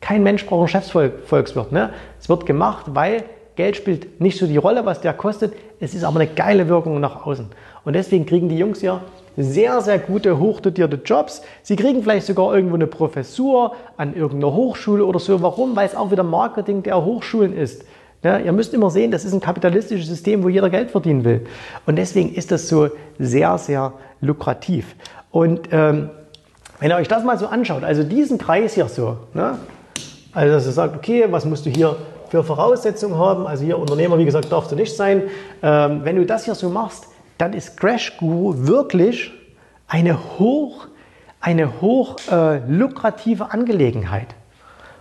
Kein 0.00 0.22
Mensch 0.22 0.46
braucht 0.46 0.74
einen 0.74 0.82
Chefvolkswirt. 0.82 1.72
Ne? 1.72 1.92
Es 2.20 2.28
wird 2.28 2.46
gemacht, 2.46 2.86
weil 2.88 3.24
Geld 3.56 3.76
spielt 3.76 4.20
nicht 4.20 4.38
so 4.38 4.46
die 4.46 4.58
Rolle, 4.58 4.86
was 4.86 5.00
der 5.00 5.14
kostet. 5.14 5.54
Es 5.80 5.94
ist 5.94 6.04
aber 6.04 6.20
eine 6.20 6.28
geile 6.30 6.68
Wirkung 6.68 7.00
nach 7.00 7.26
außen. 7.26 7.46
Und 7.84 7.92
deswegen 7.94 8.26
kriegen 8.26 8.48
die 8.48 8.58
Jungs 8.58 8.82
ja 8.82 9.00
sehr, 9.36 9.80
sehr 9.80 9.98
gute, 9.98 10.38
hochdotierte 10.38 11.00
Jobs. 11.04 11.42
Sie 11.62 11.76
kriegen 11.76 12.02
vielleicht 12.02 12.26
sogar 12.26 12.54
irgendwo 12.54 12.74
eine 12.74 12.86
Professur 12.86 13.74
an 13.96 14.14
irgendeiner 14.14 14.54
Hochschule 14.54 15.04
oder 15.04 15.18
so. 15.18 15.42
Warum? 15.42 15.74
Weil 15.76 15.86
es 15.86 15.94
auch 15.94 16.10
wieder 16.10 16.22
Marketing 16.22 16.82
der 16.82 17.04
Hochschulen 17.04 17.56
ist. 17.56 17.84
Ja, 18.22 18.38
ihr 18.38 18.52
müsst 18.52 18.74
immer 18.74 18.90
sehen, 18.90 19.10
das 19.10 19.24
ist 19.24 19.32
ein 19.32 19.40
kapitalistisches 19.40 20.08
System, 20.08 20.42
wo 20.42 20.48
jeder 20.48 20.70
Geld 20.70 20.90
verdienen 20.90 21.24
will. 21.24 21.46
Und 21.84 21.96
deswegen 21.96 22.34
ist 22.34 22.50
das 22.50 22.68
so 22.68 22.88
sehr, 23.18 23.56
sehr 23.58 23.92
lukrativ. 24.20 24.96
Und 25.30 25.68
ähm, 25.70 26.10
wenn 26.80 26.90
ihr 26.90 26.96
euch 26.96 27.08
das 27.08 27.24
mal 27.24 27.38
so 27.38 27.46
anschaut, 27.46 27.84
also 27.84 28.02
diesen 28.02 28.38
Kreis 28.38 28.74
hier 28.74 28.88
so, 28.88 29.18
ne? 29.34 29.58
also 30.32 30.54
dass 30.54 30.66
ihr 30.66 30.72
sagt, 30.72 30.96
okay, 30.96 31.26
was 31.30 31.44
musst 31.44 31.66
du 31.66 31.70
hier 31.70 31.96
für 32.28 32.44
Voraussetzungen 32.44 33.16
haben. 33.16 33.46
Also 33.46 33.64
hier 33.64 33.78
Unternehmer, 33.78 34.18
wie 34.18 34.24
gesagt, 34.24 34.50
darfst 34.50 34.72
du 34.72 34.76
nicht 34.76 34.94
sein. 34.96 35.24
Ähm, 35.62 36.00
wenn 36.04 36.16
du 36.16 36.26
das 36.26 36.44
hier 36.44 36.54
so 36.54 36.68
machst, 36.68 37.06
dann 37.38 37.52
ist 37.52 37.76
Crash 37.76 38.16
Guru 38.18 38.66
wirklich 38.66 39.32
eine 39.88 40.18
hoch, 40.38 40.86
eine 41.40 41.80
hoch 41.80 42.16
äh, 42.30 42.58
lukrative 42.68 43.52
Angelegenheit. 43.52 44.28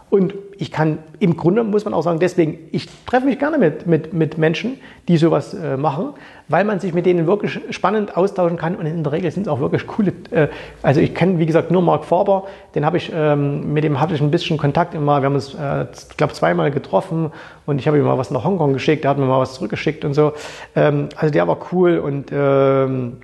Und 0.10 0.34
ich 0.58 0.72
kann, 0.72 1.00
im 1.20 1.38
Grunde 1.38 1.64
muss 1.64 1.86
man 1.86 1.94
auch 1.94 2.02
sagen, 2.02 2.20
deswegen, 2.20 2.58
ich 2.72 2.88
treffe 3.06 3.26
mich 3.26 3.40
gerne 3.40 3.58
mit, 3.58 3.88
mit, 3.88 4.14
mit 4.14 4.38
Menschen, 4.38 4.78
die 5.08 5.18
sowas 5.18 5.54
äh, 5.54 5.78
machen, 5.78 6.14
weil 6.48 6.64
man 6.64 6.80
sich 6.80 6.94
mit 6.94 7.06
denen 7.06 7.28
wirklich 7.28 7.60
spannend 7.72 8.16
austauschen 8.16 8.58
kann 8.58 8.76
und 8.76 8.86
in 8.86 9.04
der 9.04 9.12
Regel 9.12 9.32
sind 9.32 9.44
es 9.44 9.48
auch 9.48 9.60
wirklich 9.60 9.88
coole, 9.88 10.14
äh, 10.32 10.48
also 10.82 11.02
ich 11.02 11.14
kenne, 11.14 11.40
wie 11.40 11.46
gesagt, 11.46 11.72
nur 11.72 11.82
Mark 11.82 12.06
Faber, 12.06 12.46
den 12.74 12.86
habe 12.86 12.98
ich, 12.98 13.12
ähm, 13.14 13.74
mit 13.74 13.84
dem 13.84 14.00
hatte 14.00 14.14
ich 14.14 14.22
ein 14.22 14.32
bisschen 14.32 14.58
Kontakt 14.58 14.94
immer, 14.94 15.22
wir 15.22 15.26
haben 15.26 15.36
uns, 15.36 15.54
äh, 15.54 15.86
glaube, 16.18 16.34
zweimal 16.34 16.72
getroffen 16.72 17.32
und 17.66 17.80
ich 17.80 17.88
habe 17.88 17.98
ihm 17.98 18.04
mal 18.04 18.18
was 18.18 18.32
nach 18.32 18.44
Hongkong 18.44 18.74
geschickt, 18.74 19.04
der 19.04 19.12
hat 19.12 19.18
mir 19.18 19.26
mal 19.26 19.40
was 19.40 19.56
zurückgeschickt 19.56 20.06
und 20.06 20.14
so. 20.14 20.34
Ähm, 20.76 21.10
also 21.16 21.32
der 21.32 21.48
war 21.48 21.58
cool 21.72 21.98
und 21.98 22.32
ähm, 22.32 23.18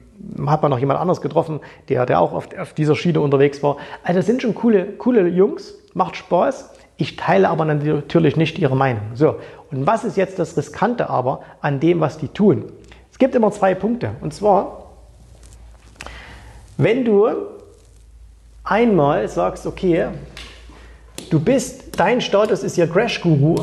hat 0.45 0.61
man 0.61 0.71
noch 0.71 0.79
jemand 0.79 0.99
anderes 0.99 1.21
getroffen, 1.21 1.59
der, 1.89 2.05
der 2.05 2.19
auch 2.19 2.33
auf, 2.33 2.49
auf 2.57 2.73
dieser 2.73 2.95
Schiene 2.95 3.21
unterwegs 3.21 3.63
war. 3.63 3.77
Also 4.03 4.19
das 4.19 4.25
sind 4.25 4.41
schon 4.41 4.55
coole, 4.55 4.85
coole 4.97 5.27
Jungs, 5.27 5.75
macht 5.93 6.15
Spaß. 6.15 6.70
Ich 7.01 7.15
teile 7.15 7.49
aber 7.49 7.65
natürlich 7.65 8.35
nicht 8.35 8.59
ihre 8.59 8.75
Meinung. 8.75 9.01
So, 9.15 9.39
und 9.71 9.87
was 9.87 10.03
ist 10.03 10.17
jetzt 10.17 10.37
das 10.37 10.55
Riskante 10.55 11.09
aber 11.09 11.41
an 11.59 11.79
dem, 11.79 11.99
was 11.99 12.19
die 12.19 12.27
tun? 12.27 12.71
Es 13.11 13.17
gibt 13.17 13.33
immer 13.33 13.51
zwei 13.51 13.73
Punkte. 13.73 14.11
Und 14.21 14.35
zwar, 14.35 14.83
wenn 16.77 17.03
du 17.03 17.27
einmal 18.63 19.27
sagst, 19.27 19.65
okay, 19.65 20.09
du 21.31 21.39
bist, 21.39 21.99
dein 21.99 22.21
Status 22.21 22.61
ist 22.61 22.77
ja 22.77 22.85
Crash-Guru, 22.85 23.55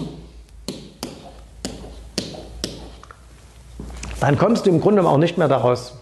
dann 4.18 4.36
kommst 4.36 4.66
du 4.66 4.70
im 4.70 4.80
Grunde 4.80 5.06
auch 5.06 5.16
nicht 5.16 5.38
mehr 5.38 5.46
daraus 5.46 5.96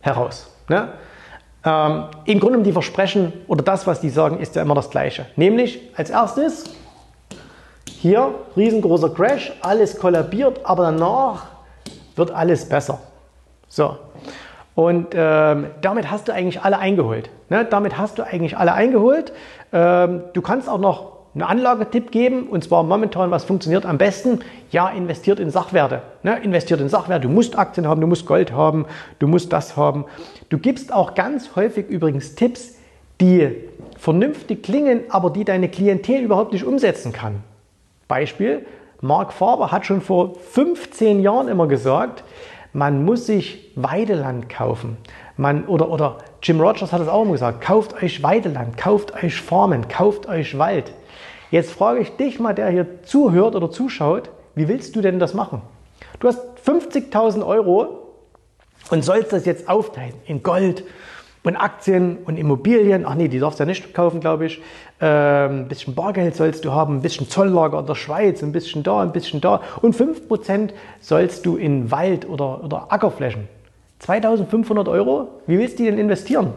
heraus. 0.00 0.50
Ne? 0.68 0.92
Ähm, 1.64 2.04
Im 2.26 2.38
Grunde 2.38 2.62
die 2.62 2.72
Versprechen 2.72 3.32
oder 3.46 3.62
das, 3.62 3.86
was 3.86 4.02
die 4.02 4.10
sagen, 4.10 4.40
ist 4.40 4.56
ja 4.56 4.60
immer 4.60 4.74
das 4.74 4.90
Gleiche. 4.90 5.24
Nämlich 5.36 5.80
als 5.96 6.10
erstes, 6.10 6.64
hier 8.02 8.34
riesengroßer 8.56 9.10
Crash, 9.10 9.52
alles 9.60 9.96
kollabiert, 9.96 10.62
aber 10.64 10.82
danach 10.82 11.46
wird 12.16 12.32
alles 12.32 12.68
besser. 12.68 12.98
So. 13.68 13.96
Und 14.74 15.08
ähm, 15.14 15.66
damit 15.82 16.10
hast 16.10 16.26
du 16.26 16.32
eigentlich 16.32 16.62
alle 16.62 16.78
eingeholt. 16.78 17.30
Ne? 17.48 17.64
Damit 17.64 17.98
hast 17.98 18.18
du 18.18 18.24
eigentlich 18.24 18.56
alle 18.56 18.72
eingeholt. 18.72 19.32
Ähm, 19.72 20.22
du 20.32 20.42
kannst 20.42 20.68
auch 20.68 20.80
noch 20.80 21.12
einen 21.34 21.42
Anlagetipp 21.42 22.10
geben 22.10 22.48
und 22.48 22.64
zwar 22.64 22.82
momentan, 22.82 23.30
was 23.30 23.44
funktioniert 23.44 23.86
am 23.86 23.98
besten? 23.98 24.40
Ja, 24.72 24.88
investiert 24.88 25.38
in 25.38 25.50
Sachwerte. 25.50 26.02
Ne? 26.24 26.40
Investiert 26.42 26.80
in 26.80 26.88
Sachwerte. 26.88 27.28
Du 27.28 27.32
musst 27.32 27.56
Aktien 27.56 27.86
haben, 27.86 28.00
du 28.00 28.08
musst 28.08 28.26
Gold 28.26 28.50
haben, 28.50 28.86
du 29.20 29.28
musst 29.28 29.52
das 29.52 29.76
haben. 29.76 30.06
Du 30.48 30.58
gibst 30.58 30.92
auch 30.92 31.14
ganz 31.14 31.54
häufig 31.54 31.86
übrigens 31.88 32.34
Tipps, 32.34 32.74
die 33.20 33.68
vernünftig 33.96 34.64
klingen, 34.64 35.02
aber 35.08 35.30
die 35.30 35.44
deine 35.44 35.68
Klientel 35.68 36.22
überhaupt 36.22 36.52
nicht 36.52 36.64
umsetzen 36.64 37.12
kann. 37.12 37.44
Beispiel, 38.12 38.66
Mark 39.00 39.32
Faber 39.32 39.72
hat 39.72 39.86
schon 39.86 40.02
vor 40.02 40.34
15 40.34 41.22
Jahren 41.22 41.48
immer 41.48 41.66
gesagt, 41.66 42.24
man 42.74 43.06
muss 43.06 43.24
sich 43.24 43.72
Weideland 43.74 44.50
kaufen. 44.50 44.98
Man, 45.38 45.64
oder, 45.64 45.88
oder 45.88 46.18
Jim 46.42 46.60
Rogers 46.60 46.92
hat 46.92 47.00
es 47.00 47.08
auch 47.08 47.22
immer 47.22 47.32
gesagt, 47.32 47.62
kauft 47.62 48.02
euch 48.02 48.22
Weideland, 48.22 48.76
kauft 48.76 49.14
euch 49.14 49.40
Farmen, 49.40 49.88
kauft 49.88 50.28
euch 50.28 50.58
Wald. 50.58 50.92
Jetzt 51.50 51.72
frage 51.72 52.00
ich 52.00 52.14
dich 52.14 52.38
mal, 52.38 52.54
der 52.54 52.68
hier 52.68 53.02
zuhört 53.02 53.54
oder 53.54 53.70
zuschaut, 53.70 54.28
wie 54.54 54.68
willst 54.68 54.94
du 54.94 55.00
denn 55.00 55.18
das 55.18 55.32
machen? 55.32 55.62
Du 56.20 56.28
hast 56.28 56.42
50.000 56.66 57.46
Euro 57.46 58.12
und 58.90 59.02
sollst 59.02 59.32
das 59.32 59.46
jetzt 59.46 59.70
aufteilen 59.70 60.12
in 60.26 60.42
Gold 60.42 60.84
und 61.44 61.56
Aktien 61.56 62.18
und 62.24 62.36
Immobilien. 62.36 63.04
Ach 63.06 63.14
nee, 63.14 63.28
die 63.28 63.38
darfst 63.38 63.58
du 63.58 63.64
ja 63.64 63.66
nicht 63.66 63.94
kaufen, 63.94 64.20
glaube 64.20 64.46
ich. 64.46 64.62
Ähm, 65.00 65.62
ein 65.62 65.68
bisschen 65.68 65.94
Bargeld 65.94 66.36
sollst 66.36 66.64
du 66.64 66.72
haben, 66.72 66.96
ein 66.96 67.02
bisschen 67.02 67.28
Zolllager 67.28 67.80
in 67.80 67.86
der 67.86 67.94
Schweiz, 67.94 68.42
ein 68.42 68.52
bisschen 68.52 68.82
da, 68.82 69.02
ein 69.02 69.12
bisschen 69.12 69.40
da. 69.40 69.60
Und 69.80 69.96
5% 69.96 70.70
sollst 71.00 71.44
du 71.46 71.56
in 71.56 71.90
Wald 71.90 72.28
oder, 72.28 72.62
oder 72.62 72.92
Ackerflächen. 72.92 73.48
2500 73.98 74.88
Euro, 74.88 75.28
wie 75.46 75.58
willst 75.58 75.78
du 75.78 75.84
die 75.84 75.90
denn 75.90 75.98
investieren? 75.98 76.52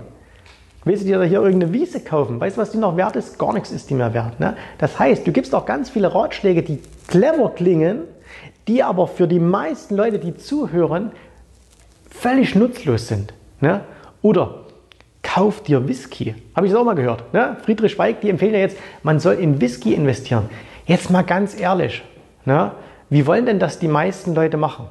Willst 0.84 1.04
du 1.04 1.08
dir 1.08 1.24
hier 1.24 1.42
irgendeine 1.42 1.74
Wiese 1.74 2.00
kaufen? 2.00 2.40
Weißt 2.40 2.58
du, 2.58 2.62
was 2.62 2.72
die 2.72 2.78
noch 2.78 2.96
wert 2.96 3.16
ist? 3.16 3.40
Gar 3.40 3.54
nichts 3.54 3.72
ist 3.72 3.90
die 3.90 3.96
mehr 3.96 4.14
wert. 4.14 4.40
Ne? 4.40 4.56
Das 4.78 5.00
heißt, 5.00 5.26
du 5.26 5.32
gibst 5.32 5.56
auch 5.56 5.66
ganz 5.66 5.90
viele 5.90 6.14
Ratschläge, 6.14 6.62
die 6.62 6.80
clever 7.08 7.50
klingen, 7.50 8.02
die 8.68 8.84
aber 8.84 9.08
für 9.08 9.28
die 9.28 9.40
meisten 9.40 9.96
Leute, 9.96 10.20
die 10.20 10.36
zuhören, 10.36 11.12
völlig 12.10 12.54
nutzlos 12.54 13.08
sind. 13.08 13.34
Ne? 13.62 13.82
Oder 14.22 14.65
kauf 15.36 15.62
dir 15.62 15.86
Whisky. 15.86 16.34
Habe 16.56 16.66
ich 16.66 16.72
das 16.72 16.80
auch 16.80 16.86
mal 16.86 16.96
gehört. 16.96 17.34
Ne? 17.34 17.58
Friedrich 17.66 18.00
Weig, 18.00 18.22
die 18.22 18.30
empfehlen 18.30 18.54
ja 18.54 18.62
jetzt, 18.62 18.78
man 19.04 19.20
soll 19.20 19.34
in 19.34 19.60
Whisky 19.60 19.94
investieren. 19.94 20.50
Jetzt 20.86 21.10
mal 21.10 21.24
ganz 21.24 21.60
ehrlich, 21.60 22.04
ne? 22.46 22.72
wie 23.10 23.28
wollen 23.28 23.46
denn 23.46 23.60
das 23.60 23.78
die 23.78 23.90
meisten 23.90 24.34
Leute 24.34 24.56
machen? 24.56 24.88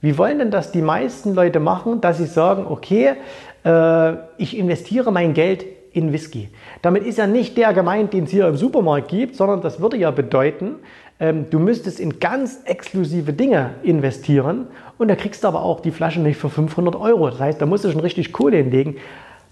Wie 0.00 0.16
wollen 0.18 0.38
denn 0.38 0.52
das 0.52 0.70
die 0.70 0.82
meisten 0.82 1.34
Leute 1.34 1.58
machen, 1.58 2.00
dass 2.00 2.18
sie 2.18 2.26
sagen, 2.26 2.64
okay, 2.68 3.14
äh, 3.64 4.12
ich 4.38 4.56
investiere 4.56 5.10
mein 5.10 5.34
Geld 5.34 5.64
in 5.92 6.12
Whisky. 6.12 6.48
Damit 6.80 7.04
ist 7.04 7.18
ja 7.18 7.26
nicht 7.26 7.56
der 7.58 7.74
gemeint, 7.74 8.12
den 8.12 8.24
es 8.24 8.30
hier 8.30 8.46
im 8.46 8.56
Supermarkt 8.56 9.08
gibt, 9.08 9.34
sondern 9.34 9.62
das 9.62 9.80
würde 9.80 9.96
ja 9.96 10.12
bedeuten, 10.12 10.76
ähm, 11.18 11.46
du 11.50 11.58
müsstest 11.58 11.98
in 11.98 12.20
ganz 12.20 12.60
exklusive 12.66 13.32
Dinge 13.32 13.74
investieren 13.82 14.68
und 14.98 15.08
da 15.08 15.16
kriegst 15.16 15.42
du 15.42 15.48
aber 15.48 15.62
auch 15.62 15.80
die 15.80 15.90
Flasche 15.90 16.20
nicht 16.20 16.36
für 16.36 16.50
500 16.50 16.94
Euro. 16.94 17.28
Das 17.28 17.40
heißt, 17.40 17.60
da 17.60 17.66
musst 17.66 17.84
du 17.84 17.90
schon 17.90 18.00
richtig 18.00 18.32
Kohle 18.32 18.58
hinlegen. 18.58 18.96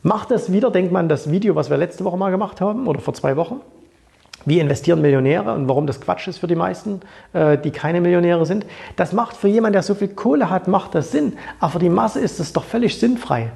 Mach 0.03 0.25
das 0.25 0.51
wieder, 0.51 0.71
denkt 0.71 0.93
man 0.93 1.09
das 1.09 1.31
Video, 1.31 1.55
was 1.55 1.69
wir 1.69 1.77
letzte 1.77 2.05
Woche 2.05 2.17
mal 2.17 2.31
gemacht 2.31 2.61
haben 2.61 2.87
oder 2.87 3.01
vor 3.01 3.13
zwei 3.13 3.37
Wochen. 3.37 3.61
Wie 4.47 4.59
investieren 4.59 5.03
Millionäre 5.03 5.53
und 5.53 5.69
warum 5.69 5.87
das 5.87 6.01
Quatsch 6.01 6.27
ist 6.27 6.39
für 6.39 6.47
die 6.47 6.55
meisten, 6.55 7.01
äh, 7.35 7.59
die 7.59 7.71
keine 7.71 8.01
Millionäre 8.01 8.47
sind. 8.47 8.65
Das 8.97 9.13
macht 9.13 9.37
für 9.37 9.49
jemanden, 9.49 9.75
der 9.75 9.83
so 9.83 9.95
viel 9.95 10.09
Kohle 10.09 10.49
hat, 10.49 10.67
macht 10.67 10.95
das 10.95 11.11
Sinn. 11.11 11.35
Aber 11.59 11.73
für 11.73 11.79
die 11.79 11.91
Masse 11.91 12.21
ist 12.21 12.41
das 12.41 12.55
doch 12.55 12.65
völlig 12.65 12.99
sinnfrei 12.99 13.53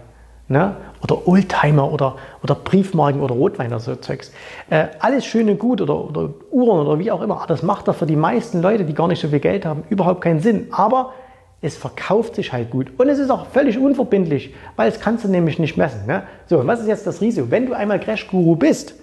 ne? 0.48 0.76
oder 1.02 1.26
Oldtimer 1.26 1.90
oder, 1.90 2.16
oder 2.42 2.54
Briefmarken 2.54 3.22
oder 3.22 3.34
Rotwein 3.34 3.68
oder 3.68 3.80
so 3.80 3.96
Zeugs. 3.96 4.30
Äh, 4.68 4.88
alles 5.00 5.24
schön 5.24 5.48
und 5.48 5.58
gut 5.58 5.80
oder, 5.80 5.96
oder 5.96 6.28
Uhren 6.50 6.86
oder 6.86 6.98
wie 6.98 7.10
auch 7.10 7.22
immer. 7.22 7.42
Das 7.48 7.62
macht 7.62 7.88
doch 7.88 7.94
für 7.94 8.06
die 8.06 8.16
meisten 8.16 8.60
Leute, 8.60 8.84
die 8.84 8.92
gar 8.92 9.08
nicht 9.08 9.22
so 9.22 9.28
viel 9.28 9.40
Geld 9.40 9.64
haben, 9.64 9.84
überhaupt 9.88 10.20
keinen 10.20 10.40
Sinn. 10.40 10.68
Aber 10.70 11.14
es 11.64 11.78
verkauft 11.78 12.34
sich 12.34 12.52
halt 12.52 12.70
gut. 12.70 12.88
Und 12.98 13.08
es 13.08 13.18
ist 13.18 13.30
auch 13.30 13.46
völlig 13.46 13.78
unverbindlich, 13.78 14.54
weil 14.76 14.86
es 14.86 15.00
kannst 15.00 15.24
du 15.24 15.28
nämlich 15.28 15.58
nicht 15.58 15.78
messen. 15.78 16.06
Ne? 16.06 16.24
So, 16.46 16.66
was 16.66 16.80
ist 16.80 16.88
jetzt 16.88 17.06
das 17.06 17.22
Risiko? 17.22 17.50
Wenn 17.50 17.64
du 17.64 17.72
einmal 17.72 17.98
Crash-Guru 17.98 18.54
bist, 18.56 18.94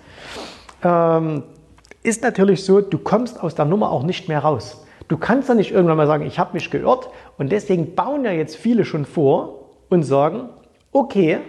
ähm, 0.84 1.42
ist 2.04 2.22
natürlich 2.22 2.64
so, 2.64 2.80
du 2.82 3.00
kommst 3.00 3.42
aus 3.42 3.56
der 3.56 3.66
Nummer 3.66 3.92
auch 3.92 4.04
nicht 4.04 4.28
mehr 4.28 4.40
raus. 4.40 4.86
Du 5.08 5.18
kannst 5.18 5.50
ja 5.50 5.56
nicht 5.56 5.72
irgendwann 5.72 5.98
mal 5.98 6.06
sagen, 6.06 6.24
ich 6.24 6.38
habe 6.38 6.54
mich 6.54 6.70
geirrt 6.70 7.10
und 7.40 7.52
deswegen 7.52 7.96
bauen 7.96 8.26
ja 8.26 8.32
jetzt 8.32 8.56
viele 8.56 8.86
schon 8.86 9.06
vor 9.06 9.72
und 9.90 10.04
sagen, 10.04 10.50
okay, 10.92 11.40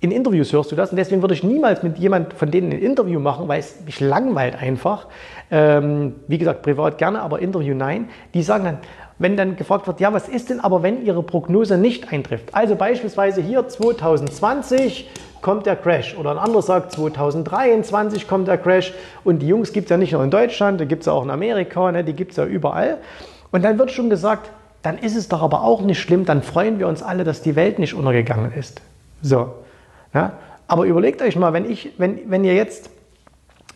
in 0.00 0.10
Interviews 0.10 0.52
hörst 0.52 0.72
du 0.72 0.76
das 0.76 0.90
und 0.90 0.96
deswegen 0.96 1.22
würde 1.22 1.34
ich 1.34 1.42
niemals 1.42 1.82
mit 1.82 1.98
jemand 1.98 2.34
von 2.34 2.50
denen 2.50 2.72
ein 2.72 2.78
Interview 2.78 3.20
machen, 3.20 3.48
weil 3.48 3.60
es 3.60 3.80
mich 3.86 4.00
langweilt 4.00 4.54
einfach. 4.54 5.08
Ähm, 5.50 6.16
wie 6.26 6.38
gesagt, 6.38 6.62
privat 6.62 6.98
gerne, 6.98 7.22
aber 7.22 7.38
Interview 7.38 7.74
nein. 7.74 8.08
Die 8.34 8.42
sagen 8.42 8.64
dann, 8.64 8.78
wenn 9.18 9.36
dann 9.36 9.56
gefragt 9.56 9.86
wird, 9.86 10.00
ja, 10.00 10.12
was 10.12 10.28
ist 10.28 10.50
denn 10.50 10.60
aber, 10.60 10.82
wenn 10.82 11.04
ihre 11.04 11.22
Prognose 11.22 11.78
nicht 11.78 12.12
eintrifft? 12.12 12.54
Also 12.54 12.74
beispielsweise 12.74 13.40
hier 13.40 13.68
2020 13.68 15.08
kommt 15.40 15.66
der 15.66 15.76
Crash 15.76 16.16
oder 16.16 16.30
ein 16.30 16.38
anderer 16.38 16.62
sagt 16.62 16.92
2023 16.92 18.26
kommt 18.26 18.48
der 18.48 18.58
Crash 18.58 18.92
und 19.24 19.40
die 19.40 19.46
Jungs 19.46 19.72
gibt 19.72 19.86
es 19.86 19.90
ja 19.90 19.96
nicht 19.96 20.12
nur 20.12 20.24
in 20.24 20.30
Deutschland, 20.30 20.80
die 20.80 20.86
gibt 20.86 21.02
es 21.02 21.06
ja 21.06 21.12
auch 21.12 21.22
in 21.22 21.30
Amerika, 21.30 21.92
ne, 21.92 22.02
die 22.02 22.14
gibt 22.14 22.32
es 22.32 22.38
ja 22.38 22.46
überall. 22.46 22.98
Und 23.52 23.62
dann 23.62 23.78
wird 23.78 23.90
schon 23.90 24.10
gesagt, 24.10 24.50
dann 24.82 24.98
ist 24.98 25.16
es 25.16 25.28
doch 25.28 25.42
aber 25.42 25.62
auch 25.62 25.80
nicht 25.82 26.00
schlimm, 26.00 26.24
dann 26.24 26.42
freuen 26.42 26.78
wir 26.78 26.88
uns 26.88 27.02
alle, 27.02 27.24
dass 27.24 27.42
die 27.42 27.56
Welt 27.56 27.78
nicht 27.78 27.94
untergegangen 27.94 28.52
ist. 28.52 28.80
So. 29.22 29.54
Ja? 30.12 30.32
Aber 30.66 30.84
überlegt 30.84 31.22
euch 31.22 31.36
mal, 31.36 31.52
wenn, 31.52 31.70
ich, 31.70 31.92
wenn, 31.98 32.30
wenn 32.30 32.42
ihr 32.42 32.54
jetzt 32.54 32.90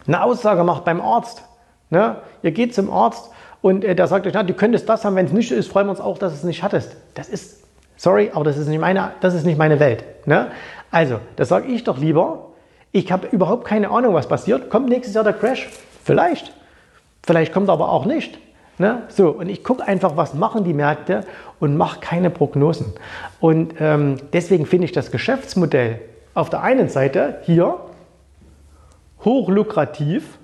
eine 0.06 0.22
Aussage 0.22 0.64
macht 0.64 0.84
beim 0.84 1.00
Arzt, 1.00 1.44
ne? 1.90 2.16
ihr 2.42 2.50
geht 2.50 2.74
zum 2.74 2.90
Arzt 2.90 3.30
und 3.60 3.84
äh, 3.84 3.94
der 3.94 4.06
sagt 4.06 4.26
euch, 4.26 4.34
na, 4.34 4.42
du 4.42 4.54
könntest 4.54 4.88
das 4.88 5.04
haben, 5.04 5.16
wenn 5.16 5.26
es 5.26 5.32
nicht 5.32 5.50
ist, 5.50 5.68
freuen 5.68 5.86
wir 5.86 5.90
uns 5.90 6.00
auch, 6.00 6.18
dass 6.18 6.32
es 6.32 6.44
nicht 6.44 6.62
hattest. 6.62 6.96
Das 7.14 7.28
ist, 7.28 7.64
sorry, 7.96 8.30
aber 8.32 8.44
das 8.44 8.56
ist 8.56 8.68
nicht 8.68 8.80
meine, 8.80 9.12
das 9.20 9.34
ist 9.34 9.44
nicht 9.44 9.58
meine 9.58 9.80
Welt. 9.80 10.04
Ne? 10.26 10.50
Also, 10.90 11.18
das 11.36 11.48
sage 11.48 11.66
ich 11.68 11.84
doch 11.84 11.98
lieber. 11.98 12.46
Ich 12.92 13.12
habe 13.12 13.26
überhaupt 13.28 13.66
keine 13.66 13.90
Ahnung, 13.90 14.14
was 14.14 14.28
passiert. 14.28 14.70
Kommt 14.70 14.88
nächstes 14.88 15.14
Jahr 15.14 15.24
der 15.24 15.34
Crash? 15.34 15.68
Vielleicht. 16.04 16.52
Vielleicht 17.22 17.52
kommt 17.52 17.68
er 17.68 17.74
aber 17.74 17.90
auch 17.90 18.06
nicht. 18.06 18.38
Ne? 18.78 19.02
So, 19.08 19.30
und 19.30 19.48
ich 19.48 19.64
gucke 19.64 19.86
einfach, 19.86 20.16
was 20.16 20.34
machen 20.34 20.62
die 20.64 20.72
Märkte 20.72 21.24
und 21.58 21.76
mache 21.76 22.00
keine 22.00 22.30
Prognosen. 22.30 22.92
Und 23.40 23.74
ähm, 23.80 24.16
deswegen 24.32 24.66
finde 24.66 24.84
ich 24.84 24.92
das 24.92 25.10
Geschäftsmodell 25.10 26.00
auf 26.34 26.48
der 26.48 26.62
einen 26.62 26.88
Seite 26.88 27.40
hier 27.42 27.74
hochlukrativ, 29.24 30.38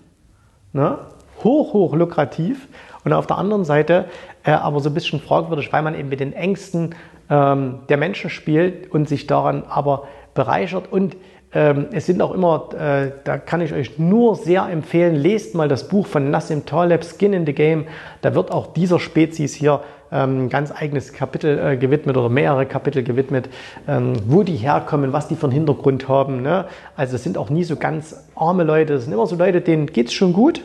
ne? 0.73 0.99
hoch, 1.45 1.73
hoch 1.73 1.95
lukrativ 1.95 2.67
und 3.05 3.13
auf 3.13 3.27
der 3.27 3.39
anderen 3.39 3.65
Seite 3.65 4.07
äh, 4.45 4.53
aber 4.53 4.81
so 4.81 4.91
ein 4.91 4.95
bisschen 4.95 5.21
fragwürdig, 5.21 5.73
weil 5.73 5.83
man 5.83 5.99
eben 5.99 6.09
mit 6.09 6.21
den 6.21 6.33
Ängsten 6.33 6.95
ähm, 7.31 7.81
der 7.89 7.97
Menschen 7.97 8.31
spielt 8.31 8.91
und 8.93 9.09
sich 9.09 9.27
daran 9.27 9.65
aber 9.69 10.09
bereichert 10.35 10.91
und 10.91 11.17
ähm, 11.55 11.87
es 11.93 12.07
sind 12.07 12.21
auch 12.21 12.33
immer, 12.33 12.69
äh, 12.75 13.13
da 13.23 13.39
kann 13.39 13.61
ich 13.61 13.73
euch 13.73 13.99
nur 13.99 14.35
sehr 14.35 14.69
empfehlen, 14.69 15.15
lest 15.15 15.55
mal 15.55 15.69
das 15.69 15.87
Buch 15.89 16.07
von 16.07 16.31
Nassim 16.31 16.67
Taleb, 16.67 17.05
Skin 17.05 17.33
in 17.33 17.47
the 17.47 17.53
Game. 17.53 17.87
Da 18.23 18.35
wird 18.35 18.51
auch 18.51 18.73
dieser 18.73 18.99
Spezies 18.99 19.55
hier 19.55 19.81
ähm, 20.11 20.47
ein 20.47 20.49
ganz 20.49 20.73
eigenes 20.73 21.13
Kapitel 21.13 21.59
äh, 21.59 21.77
gewidmet 21.77 22.17
oder 22.17 22.29
mehrere 22.29 22.67
Kapitel 22.67 23.05
gewidmet, 23.05 23.49
ähm, 23.87 24.15
wo 24.27 24.43
die 24.43 24.57
herkommen, 24.57 25.13
was 25.13 25.29
die 25.29 25.37
für 25.37 25.47
einen 25.47 25.53
Hintergrund 25.53 26.09
haben. 26.09 26.43
Ne? 26.43 26.65
Also 26.97 27.15
es 27.15 27.23
sind 27.23 27.39
auch 27.39 27.51
nie 27.51 27.63
so 27.63 27.77
ganz 27.77 28.29
arme 28.35 28.65
Leute, 28.65 28.95
es 28.95 29.05
sind 29.05 29.13
immer 29.13 29.29
so 29.29 29.37
Leute, 29.37 29.61
denen 29.61 29.87
geht 29.87 30.09
es 30.09 30.13
schon 30.13 30.33
gut. 30.33 30.61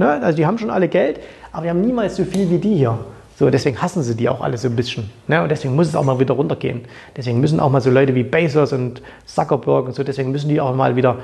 Ne? 0.00 0.22
Also 0.22 0.34
die 0.34 0.46
haben 0.46 0.56
schon 0.56 0.70
alle 0.70 0.88
Geld, 0.88 1.20
aber 1.52 1.64
die 1.64 1.70
haben 1.70 1.82
niemals 1.82 2.16
so 2.16 2.24
viel 2.24 2.48
wie 2.48 2.56
die 2.56 2.74
hier. 2.74 2.98
So, 3.36 3.50
deswegen 3.50 3.80
hassen 3.82 4.02
sie 4.02 4.16
die 4.16 4.30
auch 4.30 4.40
alle 4.40 4.56
so 4.56 4.68
ein 4.68 4.74
bisschen. 4.74 5.10
Ne? 5.28 5.42
Und 5.42 5.50
deswegen 5.50 5.76
muss 5.76 5.88
es 5.88 5.94
auch 5.94 6.04
mal 6.04 6.18
wieder 6.18 6.32
runtergehen. 6.32 6.86
Deswegen 7.14 7.38
müssen 7.38 7.60
auch 7.60 7.70
mal 7.70 7.82
so 7.82 7.90
Leute 7.90 8.14
wie 8.14 8.22
Bezos 8.22 8.72
und 8.72 9.02
Zuckerberg 9.26 9.84
und 9.84 9.94
so, 9.94 10.02
deswegen 10.02 10.32
müssen 10.32 10.48
die 10.48 10.58
auch 10.58 10.74
mal 10.74 10.96
wieder 10.96 11.16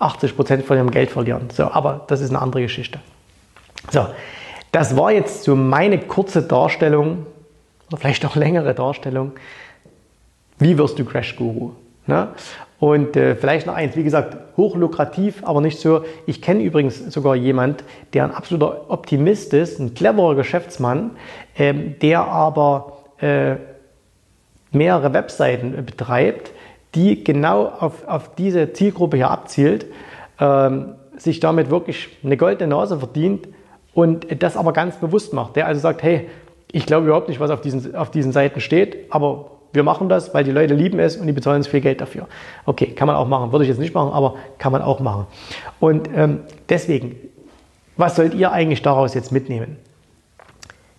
80 0.00 0.34
Prozent 0.34 0.64
von 0.64 0.76
ihrem 0.76 0.90
Geld 0.90 1.12
verlieren. 1.12 1.48
So, 1.52 1.70
aber 1.70 2.00
das 2.08 2.20
ist 2.20 2.30
eine 2.30 2.42
andere 2.42 2.62
Geschichte. 2.62 2.98
So, 3.92 4.04
das 4.72 4.96
war 4.96 5.12
jetzt 5.12 5.44
so 5.44 5.54
meine 5.54 6.00
kurze 6.00 6.42
Darstellung, 6.42 7.26
oder 7.86 7.98
vielleicht 7.98 8.26
auch 8.26 8.34
längere 8.34 8.74
Darstellung. 8.74 9.30
Wie 10.58 10.76
wirst 10.76 10.98
du 10.98 11.04
Crash 11.04 11.36
Guru? 11.36 11.70
Ne? 12.08 12.28
Und 12.84 13.16
äh, 13.16 13.34
vielleicht 13.34 13.66
noch 13.66 13.72
eins, 13.72 13.96
wie 13.96 14.04
gesagt, 14.04 14.36
hochlukrativ, 14.58 15.42
aber 15.42 15.62
nicht 15.62 15.78
so. 15.78 16.04
Ich 16.26 16.42
kenne 16.42 16.62
übrigens 16.62 16.98
sogar 17.06 17.34
jemand, 17.34 17.82
der 18.12 18.24
ein 18.24 18.30
absoluter 18.30 18.90
Optimist 18.90 19.54
ist, 19.54 19.80
ein 19.80 19.94
cleverer 19.94 20.34
Geschäftsmann, 20.34 21.12
ähm, 21.56 21.98
der 22.02 22.26
aber 22.28 22.98
äh, 23.22 23.54
mehrere 24.70 25.14
Webseiten 25.14 25.82
betreibt, 25.86 26.50
die 26.94 27.24
genau 27.24 27.68
auf, 27.68 28.06
auf 28.06 28.34
diese 28.34 28.74
Zielgruppe 28.74 29.16
hier 29.16 29.30
abzielt, 29.30 29.86
ähm, 30.38 30.96
sich 31.16 31.40
damit 31.40 31.70
wirklich 31.70 32.10
eine 32.22 32.36
goldene 32.36 32.68
Nase 32.68 32.98
verdient 32.98 33.48
und 33.94 34.26
das 34.42 34.58
aber 34.58 34.74
ganz 34.74 34.96
bewusst 34.96 35.32
macht. 35.32 35.56
Der 35.56 35.68
also 35.68 35.80
sagt, 35.80 36.02
hey, 36.02 36.28
ich 36.70 36.84
glaube 36.84 37.06
überhaupt 37.06 37.30
nicht, 37.30 37.40
was 37.40 37.50
auf 37.50 37.62
diesen, 37.62 37.94
auf 37.96 38.10
diesen 38.10 38.32
Seiten 38.32 38.60
steht, 38.60 39.10
aber 39.10 39.52
wir 39.74 39.82
machen 39.82 40.08
das, 40.08 40.32
weil 40.32 40.44
die 40.44 40.52
Leute 40.52 40.74
lieben 40.74 41.00
es 41.00 41.16
und 41.16 41.26
die 41.26 41.32
bezahlen 41.32 41.58
uns 41.58 41.66
viel 41.66 41.80
Geld 41.80 42.00
dafür. 42.00 42.28
Okay, 42.64 42.86
kann 42.86 43.08
man 43.08 43.16
auch 43.16 43.26
machen. 43.26 43.50
Würde 43.50 43.64
ich 43.64 43.68
jetzt 43.68 43.80
nicht 43.80 43.92
machen, 43.92 44.12
aber 44.12 44.36
kann 44.58 44.70
man 44.70 44.82
auch 44.82 45.00
machen. 45.00 45.26
Und 45.80 46.08
ähm, 46.14 46.40
deswegen, 46.68 47.16
was 47.96 48.14
sollt 48.14 48.34
ihr 48.34 48.52
eigentlich 48.52 48.82
daraus 48.82 49.14
jetzt 49.14 49.32
mitnehmen? 49.32 49.76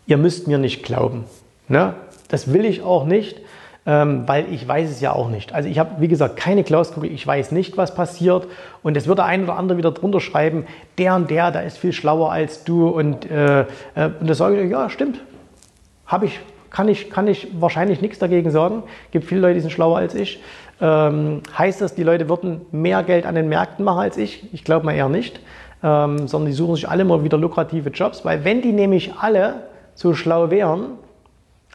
Ihr 0.07 0.17
müsst 0.17 0.47
mir 0.47 0.57
nicht 0.57 0.83
glauben. 0.83 1.23
Ne? 1.69 1.93
Das 2.27 2.51
will 2.51 2.65
ich 2.65 2.83
auch 2.83 3.05
nicht, 3.05 3.39
ähm, 3.85 4.27
weil 4.27 4.51
ich 4.51 4.67
weiß 4.67 4.91
es 4.91 4.99
ja 4.99 5.13
auch 5.13 5.29
nicht. 5.29 5.53
Also 5.53 5.69
ich 5.69 5.79
habe, 5.79 6.01
wie 6.01 6.09
gesagt, 6.09 6.35
keine 6.35 6.63
Glauskugel. 6.63 7.09
Ich 7.09 7.25
weiß 7.25 7.51
nicht, 7.51 7.77
was 7.77 7.95
passiert. 7.95 8.45
Und 8.83 8.97
es 8.97 9.07
wird 9.07 9.19
der 9.19 9.25
ein 9.25 9.43
oder 9.43 9.55
andere 9.55 9.77
wieder 9.77 9.91
drunter 9.91 10.19
schreiben, 10.19 10.65
der 10.97 11.15
und 11.15 11.29
der, 11.29 11.51
der 11.51 11.63
ist 11.63 11.77
viel 11.77 11.93
schlauer 11.93 12.29
als 12.29 12.65
du. 12.65 12.89
Und, 12.89 13.31
äh, 13.31 13.61
äh 13.61 13.65
und 14.19 14.29
da 14.29 14.33
sage 14.33 14.61
ich, 14.61 14.69
ja, 14.69 14.89
stimmt. 14.89 15.21
Habe 16.05 16.25
ich 16.25 16.41
kann 16.75 16.89
ich, 16.89 17.09
kann 17.09 17.25
ich 17.29 17.47
wahrscheinlich 17.57 18.01
nichts 18.01 18.19
dagegen 18.19 18.51
sagen. 18.51 18.83
Es 19.05 19.11
gibt 19.11 19.25
viele 19.25 19.39
Leute, 19.39 19.53
die 19.53 19.59
sind 19.61 19.71
schlauer 19.71 19.97
als 19.97 20.13
ich. 20.13 20.43
Ähm, 20.81 21.41
heißt 21.57 21.79
das, 21.79 21.95
die 21.95 22.03
Leute 22.03 22.27
würden 22.27 22.65
mehr 22.71 23.01
Geld 23.03 23.25
an 23.25 23.35
den 23.35 23.47
Märkten 23.47 23.85
machen 23.85 23.99
als 23.99 24.17
ich? 24.17 24.53
Ich 24.53 24.65
glaube 24.65 24.85
mal 24.85 24.93
eher 24.93 25.07
nicht. 25.07 25.39
Ähm, 25.81 26.27
sondern 26.27 26.47
die 26.47 26.53
suchen 26.53 26.75
sich 26.75 26.89
alle 26.89 27.05
mal 27.05 27.23
wieder 27.23 27.37
lukrative 27.37 27.91
Jobs, 27.91 28.25
weil 28.25 28.43
wenn 28.43 28.61
die 28.61 28.73
nämlich 28.73 29.13
alle 29.13 29.67
so 29.93 30.13
schlau 30.13 30.49
wären, 30.49 30.97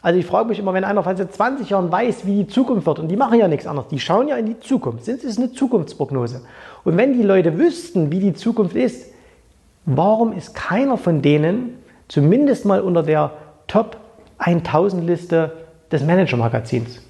also 0.03 0.19
ich 0.19 0.25
frage 0.25 0.49
mich 0.49 0.59
immer, 0.59 0.73
wenn 0.73 0.83
einer 0.83 1.01
seit 1.03 1.33
20 1.33 1.71
Jahren 1.71 1.91
weiß, 1.91 2.27
wie 2.27 2.43
die 2.43 2.47
Zukunft 2.47 2.85
wird, 2.85 2.99
und 2.99 3.07
die 3.07 3.15
machen 3.15 3.39
ja 3.39 3.47
nichts 3.47 3.65
anderes, 3.65 3.87
die 3.89 3.99
schauen 3.99 4.27
ja 4.27 4.35
in 4.35 4.45
die 4.45 4.59
Zukunft, 4.59 5.07
das 5.07 5.23
ist 5.23 5.39
eine 5.39 5.51
Zukunftsprognose. 5.51 6.41
Und 6.83 6.97
wenn 6.97 7.13
die 7.13 7.23
Leute 7.23 7.57
wüssten, 7.57 8.11
wie 8.11 8.19
die 8.19 8.33
Zukunft 8.33 8.75
ist, 8.75 9.11
warum 9.85 10.33
ist 10.33 10.53
keiner 10.53 10.97
von 10.97 11.23
denen 11.23 11.79
zumindest 12.07 12.65
mal 12.65 12.81
unter 12.81 13.01
der 13.01 13.31
Top 13.67 13.97
1000 14.41 15.05
Liste 15.05 15.53
des 15.91 16.03
Manager-Magazins. 16.03 17.01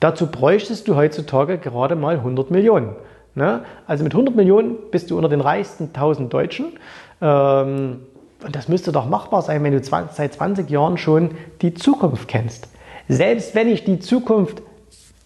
Dazu 0.00 0.26
bräuchtest 0.26 0.88
du 0.88 0.96
heutzutage 0.96 1.58
gerade 1.58 1.94
mal 1.94 2.16
100 2.16 2.50
Millionen. 2.50 2.96
Ne? 3.34 3.62
Also 3.86 4.02
mit 4.02 4.12
100 4.12 4.34
Millionen 4.34 4.76
bist 4.90 5.10
du 5.10 5.16
unter 5.16 5.28
den 5.28 5.40
reichsten 5.40 5.84
1000 5.92 6.32
Deutschen. 6.32 6.72
Ähm, 7.20 8.00
und 8.44 8.56
das 8.56 8.68
müsste 8.68 8.92
doch 8.92 9.06
machbar 9.06 9.42
sein, 9.42 9.62
wenn 9.62 9.72
du 9.72 9.82
seit 9.82 10.32
20 10.34 10.70
Jahren 10.70 10.96
schon 10.96 11.32
die 11.60 11.74
Zukunft 11.74 12.26
kennst. 12.26 12.68
Selbst 13.08 13.54
wenn 13.54 13.68
ich 13.68 13.84
die 13.84 13.98
Zukunft 13.98 14.62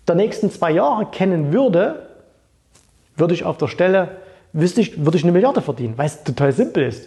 der 0.08 0.16
nächsten 0.16 0.50
zwei 0.50 0.72
Jahre 0.72 1.06
kennen 1.06 1.52
würde, 1.52 2.08
würde 3.16 3.34
ich 3.34 3.44
auf 3.44 3.56
der 3.56 3.68
Stelle, 3.68 4.16
wüsste 4.52 4.80
ich, 4.80 5.04
würde 5.04 5.16
ich 5.16 5.22
eine 5.22 5.32
Milliarde 5.32 5.62
verdienen, 5.62 5.94
weil 5.96 6.06
es 6.06 6.24
total 6.24 6.52
simpel 6.52 6.84
ist. 6.84 7.06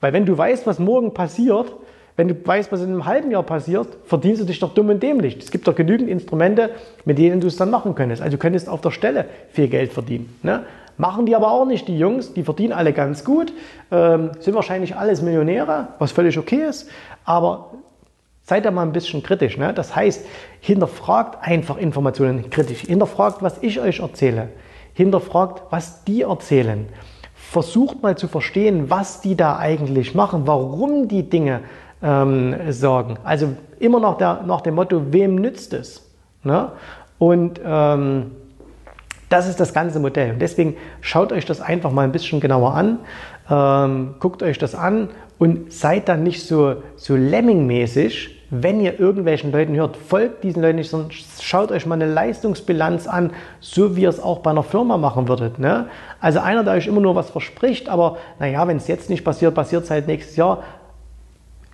Weil 0.00 0.12
wenn 0.12 0.24
du 0.24 0.36
weißt, 0.36 0.66
was 0.66 0.78
morgen 0.78 1.12
passiert, 1.12 1.72
wenn 2.16 2.28
du 2.28 2.34
weißt, 2.46 2.70
was 2.70 2.82
in 2.82 2.88
einem 2.88 3.06
halben 3.06 3.30
Jahr 3.30 3.42
passiert, 3.42 3.88
verdienst 4.04 4.42
du 4.42 4.44
dich 4.44 4.58
doch 4.58 4.74
dumm 4.74 4.90
und 4.90 5.02
dämlich. 5.02 5.38
Es 5.38 5.50
gibt 5.50 5.66
doch 5.66 5.74
genügend 5.74 6.10
Instrumente, 6.10 6.70
mit 7.04 7.18
denen 7.18 7.40
du 7.40 7.46
es 7.46 7.56
dann 7.56 7.70
machen 7.70 7.94
könntest. 7.94 8.20
Also 8.20 8.36
du 8.36 8.40
könntest 8.40 8.68
auf 8.68 8.80
der 8.80 8.90
Stelle 8.90 9.26
viel 9.50 9.68
Geld 9.68 9.92
verdienen. 9.92 10.36
Ne? 10.42 10.64
Machen 10.98 11.24
die 11.24 11.34
aber 11.34 11.50
auch 11.50 11.64
nicht, 11.64 11.88
die 11.88 11.98
Jungs, 11.98 12.34
die 12.34 12.42
verdienen 12.42 12.74
alle 12.74 12.92
ganz 12.92 13.24
gut, 13.24 13.52
ähm, 13.90 14.32
sind 14.40 14.54
wahrscheinlich 14.54 14.94
alles 14.94 15.22
Millionäre, 15.22 15.88
was 15.98 16.12
völlig 16.12 16.38
okay 16.38 16.66
ist, 16.68 16.88
aber 17.24 17.70
seid 18.42 18.66
da 18.66 18.70
mal 18.70 18.82
ein 18.82 18.92
bisschen 18.92 19.22
kritisch. 19.22 19.56
Ne? 19.56 19.72
Das 19.72 19.96
heißt, 19.96 20.26
hinterfragt 20.60 21.38
einfach 21.40 21.78
Informationen 21.78 22.50
kritisch, 22.50 22.80
hinterfragt, 22.80 23.42
was 23.42 23.62
ich 23.62 23.80
euch 23.80 24.00
erzähle, 24.00 24.48
hinterfragt, 24.92 25.62
was 25.70 26.04
die 26.04 26.22
erzählen. 26.22 26.86
Versucht 27.34 28.02
mal 28.02 28.16
zu 28.16 28.28
verstehen, 28.28 28.90
was 28.90 29.22
die 29.22 29.36
da 29.36 29.56
eigentlich 29.56 30.14
machen, 30.14 30.42
warum 30.46 31.08
die 31.08 31.28
Dinge 31.28 31.60
ähm, 32.02 32.54
sorgen. 32.70 33.18
Also 33.24 33.48
immer 33.78 34.00
nach, 34.00 34.16
der, 34.16 34.42
nach 34.46 34.60
dem 34.60 34.74
Motto, 34.74 35.12
wem 35.12 35.36
nützt 35.36 35.72
es? 35.72 36.08
Ne? 36.42 36.70
Und 37.18 37.60
ähm, 37.64 38.32
das 39.28 39.48
ist 39.48 39.60
das 39.60 39.72
ganze 39.72 39.98
Modell. 39.98 40.32
Und 40.32 40.42
deswegen 40.42 40.76
schaut 41.00 41.32
euch 41.32 41.46
das 41.46 41.60
einfach 41.60 41.90
mal 41.90 42.02
ein 42.02 42.12
bisschen 42.12 42.40
genauer 42.40 42.74
an, 42.74 42.98
ähm, 43.50 44.14
guckt 44.18 44.42
euch 44.42 44.58
das 44.58 44.74
an 44.74 45.08
und 45.38 45.72
seid 45.72 46.08
dann 46.08 46.22
nicht 46.22 46.46
so, 46.46 46.76
so 46.96 47.16
lemmingmäßig, 47.16 48.42
wenn 48.54 48.80
ihr 48.80 49.00
irgendwelchen 49.00 49.50
Leuten 49.50 49.74
hört, 49.74 49.96
folgt 49.96 50.44
diesen 50.44 50.60
Leuten 50.60 50.76
nicht, 50.76 50.90
sondern 50.90 51.10
schaut 51.40 51.72
euch 51.72 51.86
mal 51.86 51.94
eine 51.94 52.04
Leistungsbilanz 52.12 53.06
an, 53.06 53.30
so 53.60 53.96
wie 53.96 54.02
ihr 54.02 54.10
es 54.10 54.20
auch 54.20 54.40
bei 54.40 54.50
einer 54.50 54.62
Firma 54.62 54.98
machen 54.98 55.26
würdet. 55.26 55.58
Ne? 55.58 55.86
Also 56.20 56.40
einer, 56.40 56.62
der 56.62 56.74
euch 56.74 56.86
immer 56.86 57.00
nur 57.00 57.14
was 57.14 57.30
verspricht, 57.30 57.88
aber 57.88 58.18
naja, 58.38 58.68
wenn 58.68 58.76
es 58.76 58.88
jetzt 58.88 59.08
nicht 59.08 59.24
passiert, 59.24 59.54
passiert 59.54 59.84
es 59.84 59.90
halt 59.90 60.06
nächstes 60.06 60.36
Jahr. 60.36 60.62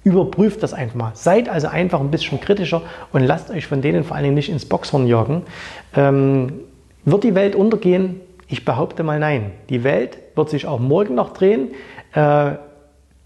Überprüft 0.09 0.63
das 0.63 0.73
einfach 0.73 0.97
mal. 0.97 1.11
Seid 1.15 1.51
also 1.51 1.69
einfach 1.69 2.01
ein 2.01 2.11
bisschen 2.11 2.41
kritischer 2.41 2.81
und 3.13 3.23
lasst 3.25 3.51
euch 3.51 3.67
von 3.67 3.83
denen 3.83 4.05
vor 4.05 4.17
allen 4.17 4.25
Dingen 4.25 4.37
nicht 4.37 4.49
ins 4.49 4.65
Boxhorn 4.65 5.07
jagen. 5.07 5.43
Ähm, 5.95 6.61
wird 7.05 7.25
die 7.25 7.35
Welt 7.35 7.55
untergehen? 7.55 8.21
Ich 8.49 8.65
behaupte 8.65 9.03
mal 9.03 9.19
nein. 9.19 9.51
Die 9.69 9.85
Welt 9.85 10.19
wird 10.35 10.49
sich 10.49 10.67
auch 10.67 10.79
morgen 10.79 11.15
noch 11.15 11.35
drehen. 11.35 11.73
Äh, 12.15 12.53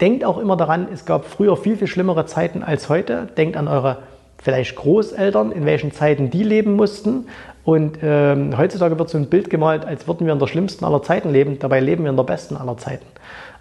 denkt 0.01 0.25
auch 0.25 0.37
immer 0.37 0.57
daran, 0.57 0.87
es 0.91 1.05
gab 1.05 1.23
früher 1.23 1.55
viel, 1.55 1.77
viel 1.77 1.87
schlimmere 1.87 2.25
Zeiten 2.25 2.63
als 2.63 2.89
heute. 2.89 3.27
Denkt 3.37 3.55
an 3.55 3.69
eure 3.69 3.99
vielleicht 4.41 4.75
Großeltern, 4.75 5.53
in 5.53 5.65
welchen 5.65 5.93
Zeiten 5.93 6.29
die 6.29 6.43
leben 6.43 6.73
mussten. 6.73 7.27
Und 7.63 7.99
ähm, 8.03 8.57
heutzutage 8.57 8.99
wird 8.99 9.09
so 9.09 9.17
ein 9.17 9.27
Bild 9.27 9.49
gemalt, 9.49 9.85
als 9.85 10.05
würden 10.05 10.27
wir 10.27 10.33
in 10.33 10.39
der 10.39 10.47
schlimmsten 10.47 10.83
aller 10.83 11.01
Zeiten 11.01 11.29
leben. 11.31 11.59
Dabei 11.59 11.79
leben 11.79 12.03
wir 12.03 12.11
in 12.11 12.17
der 12.17 12.23
besten 12.23 12.57
aller 12.57 12.77
Zeiten. 12.77 13.05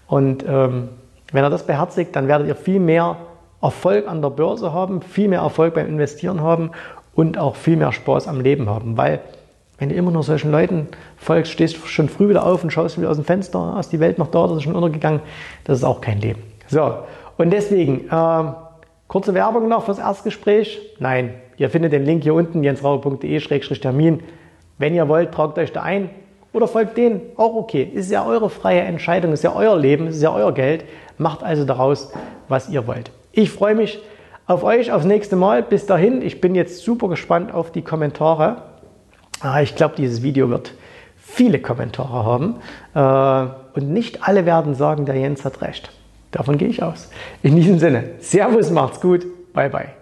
Und 0.08 0.44
ähm, 0.44 0.88
wenn 1.32 1.44
ihr 1.44 1.50
das 1.50 1.66
beherzigt, 1.66 2.14
dann 2.14 2.28
werdet 2.28 2.46
ihr 2.46 2.54
viel 2.54 2.80
mehr 2.80 3.16
Erfolg 3.60 4.08
an 4.08 4.22
der 4.22 4.30
Börse 4.30 4.72
haben, 4.72 5.02
viel 5.02 5.28
mehr 5.28 5.40
Erfolg 5.40 5.74
beim 5.74 5.86
Investieren 5.86 6.42
haben 6.42 6.72
und 7.14 7.38
auch 7.38 7.56
viel 7.56 7.76
mehr 7.76 7.92
Spaß 7.92 8.28
am 8.28 8.40
Leben 8.40 8.68
haben. 8.68 8.96
Weil 8.96 9.20
wenn 9.78 9.88
du 9.88 9.94
immer 9.94 10.10
nur 10.10 10.22
solchen 10.22 10.50
Leuten 10.50 10.88
folgst, 11.16 11.52
stehst 11.52 11.76
du 11.76 11.86
schon 11.86 12.08
früh 12.08 12.28
wieder 12.28 12.46
auf 12.46 12.62
und 12.62 12.70
schaust 12.70 12.98
wieder 12.98 13.10
aus 13.10 13.16
dem 13.16 13.24
Fenster, 13.24 13.76
ist 13.80 13.92
die 13.92 14.00
Welt 14.00 14.18
noch 14.18 14.28
da, 14.28 14.46
das 14.46 14.58
ist 14.58 14.62
schon 14.64 14.76
untergegangen, 14.76 15.20
das 15.64 15.78
ist 15.78 15.84
auch 15.84 16.00
kein 16.00 16.20
Leben. 16.20 16.42
So, 16.68 16.98
und 17.36 17.50
deswegen, 17.50 18.08
äh, 18.08 18.52
kurze 19.08 19.34
Werbung 19.34 19.68
noch 19.68 19.84
fürs 19.84 19.98
Erstgespräch. 19.98 20.80
Nein, 20.98 21.34
ihr 21.56 21.70
findet 21.70 21.92
den 21.92 22.04
Link 22.04 22.22
hier 22.22 22.34
unten, 22.34 22.62
jensrauer.de-termin. 22.62 24.22
Wenn 24.78 24.94
ihr 24.94 25.08
wollt, 25.08 25.32
tragt 25.32 25.58
euch 25.58 25.72
da 25.72 25.82
ein 25.82 26.10
oder 26.52 26.68
folgt 26.68 26.96
denen, 26.96 27.20
auch 27.36 27.54
okay. 27.54 27.82
Ist 27.82 28.10
ja 28.10 28.26
eure 28.26 28.50
freie 28.50 28.80
Entscheidung, 28.80 29.32
ist 29.32 29.44
ja 29.44 29.54
euer 29.54 29.76
Leben, 29.76 30.06
ist 30.06 30.22
ja 30.22 30.32
euer 30.32 30.52
Geld. 30.52 30.84
Macht 31.18 31.42
also 31.42 31.64
daraus, 31.64 32.12
was 32.48 32.68
ihr 32.68 32.86
wollt. 32.86 33.10
Ich 33.32 33.50
freue 33.50 33.74
mich 33.74 34.00
auf 34.46 34.64
euch, 34.64 34.92
aufs 34.92 35.06
nächste 35.06 35.36
Mal. 35.36 35.62
Bis 35.62 35.86
dahin, 35.86 36.22
ich 36.22 36.40
bin 36.40 36.54
jetzt 36.54 36.82
super 36.82 37.08
gespannt 37.08 37.54
auf 37.54 37.72
die 37.72 37.82
Kommentare. 37.82 38.62
Ah, 39.40 39.62
ich 39.62 39.74
glaube, 39.74 39.94
dieses 39.96 40.22
Video 40.22 40.50
wird 40.50 40.74
viele 41.16 41.58
Kommentare 41.58 42.24
haben. 42.24 42.56
Äh, 42.94 43.78
und 43.78 43.90
nicht 43.90 44.22
alle 44.26 44.44
werden 44.44 44.74
sagen, 44.74 45.06
der 45.06 45.16
Jens 45.16 45.44
hat 45.44 45.62
recht. 45.62 45.90
Davon 46.30 46.58
gehe 46.58 46.68
ich 46.68 46.82
aus. 46.82 47.10
In 47.42 47.56
diesem 47.56 47.78
Sinne, 47.78 48.10
Servus, 48.20 48.70
macht's 48.70 49.00
gut. 49.00 49.26
Bye, 49.52 49.70
bye. 49.70 50.01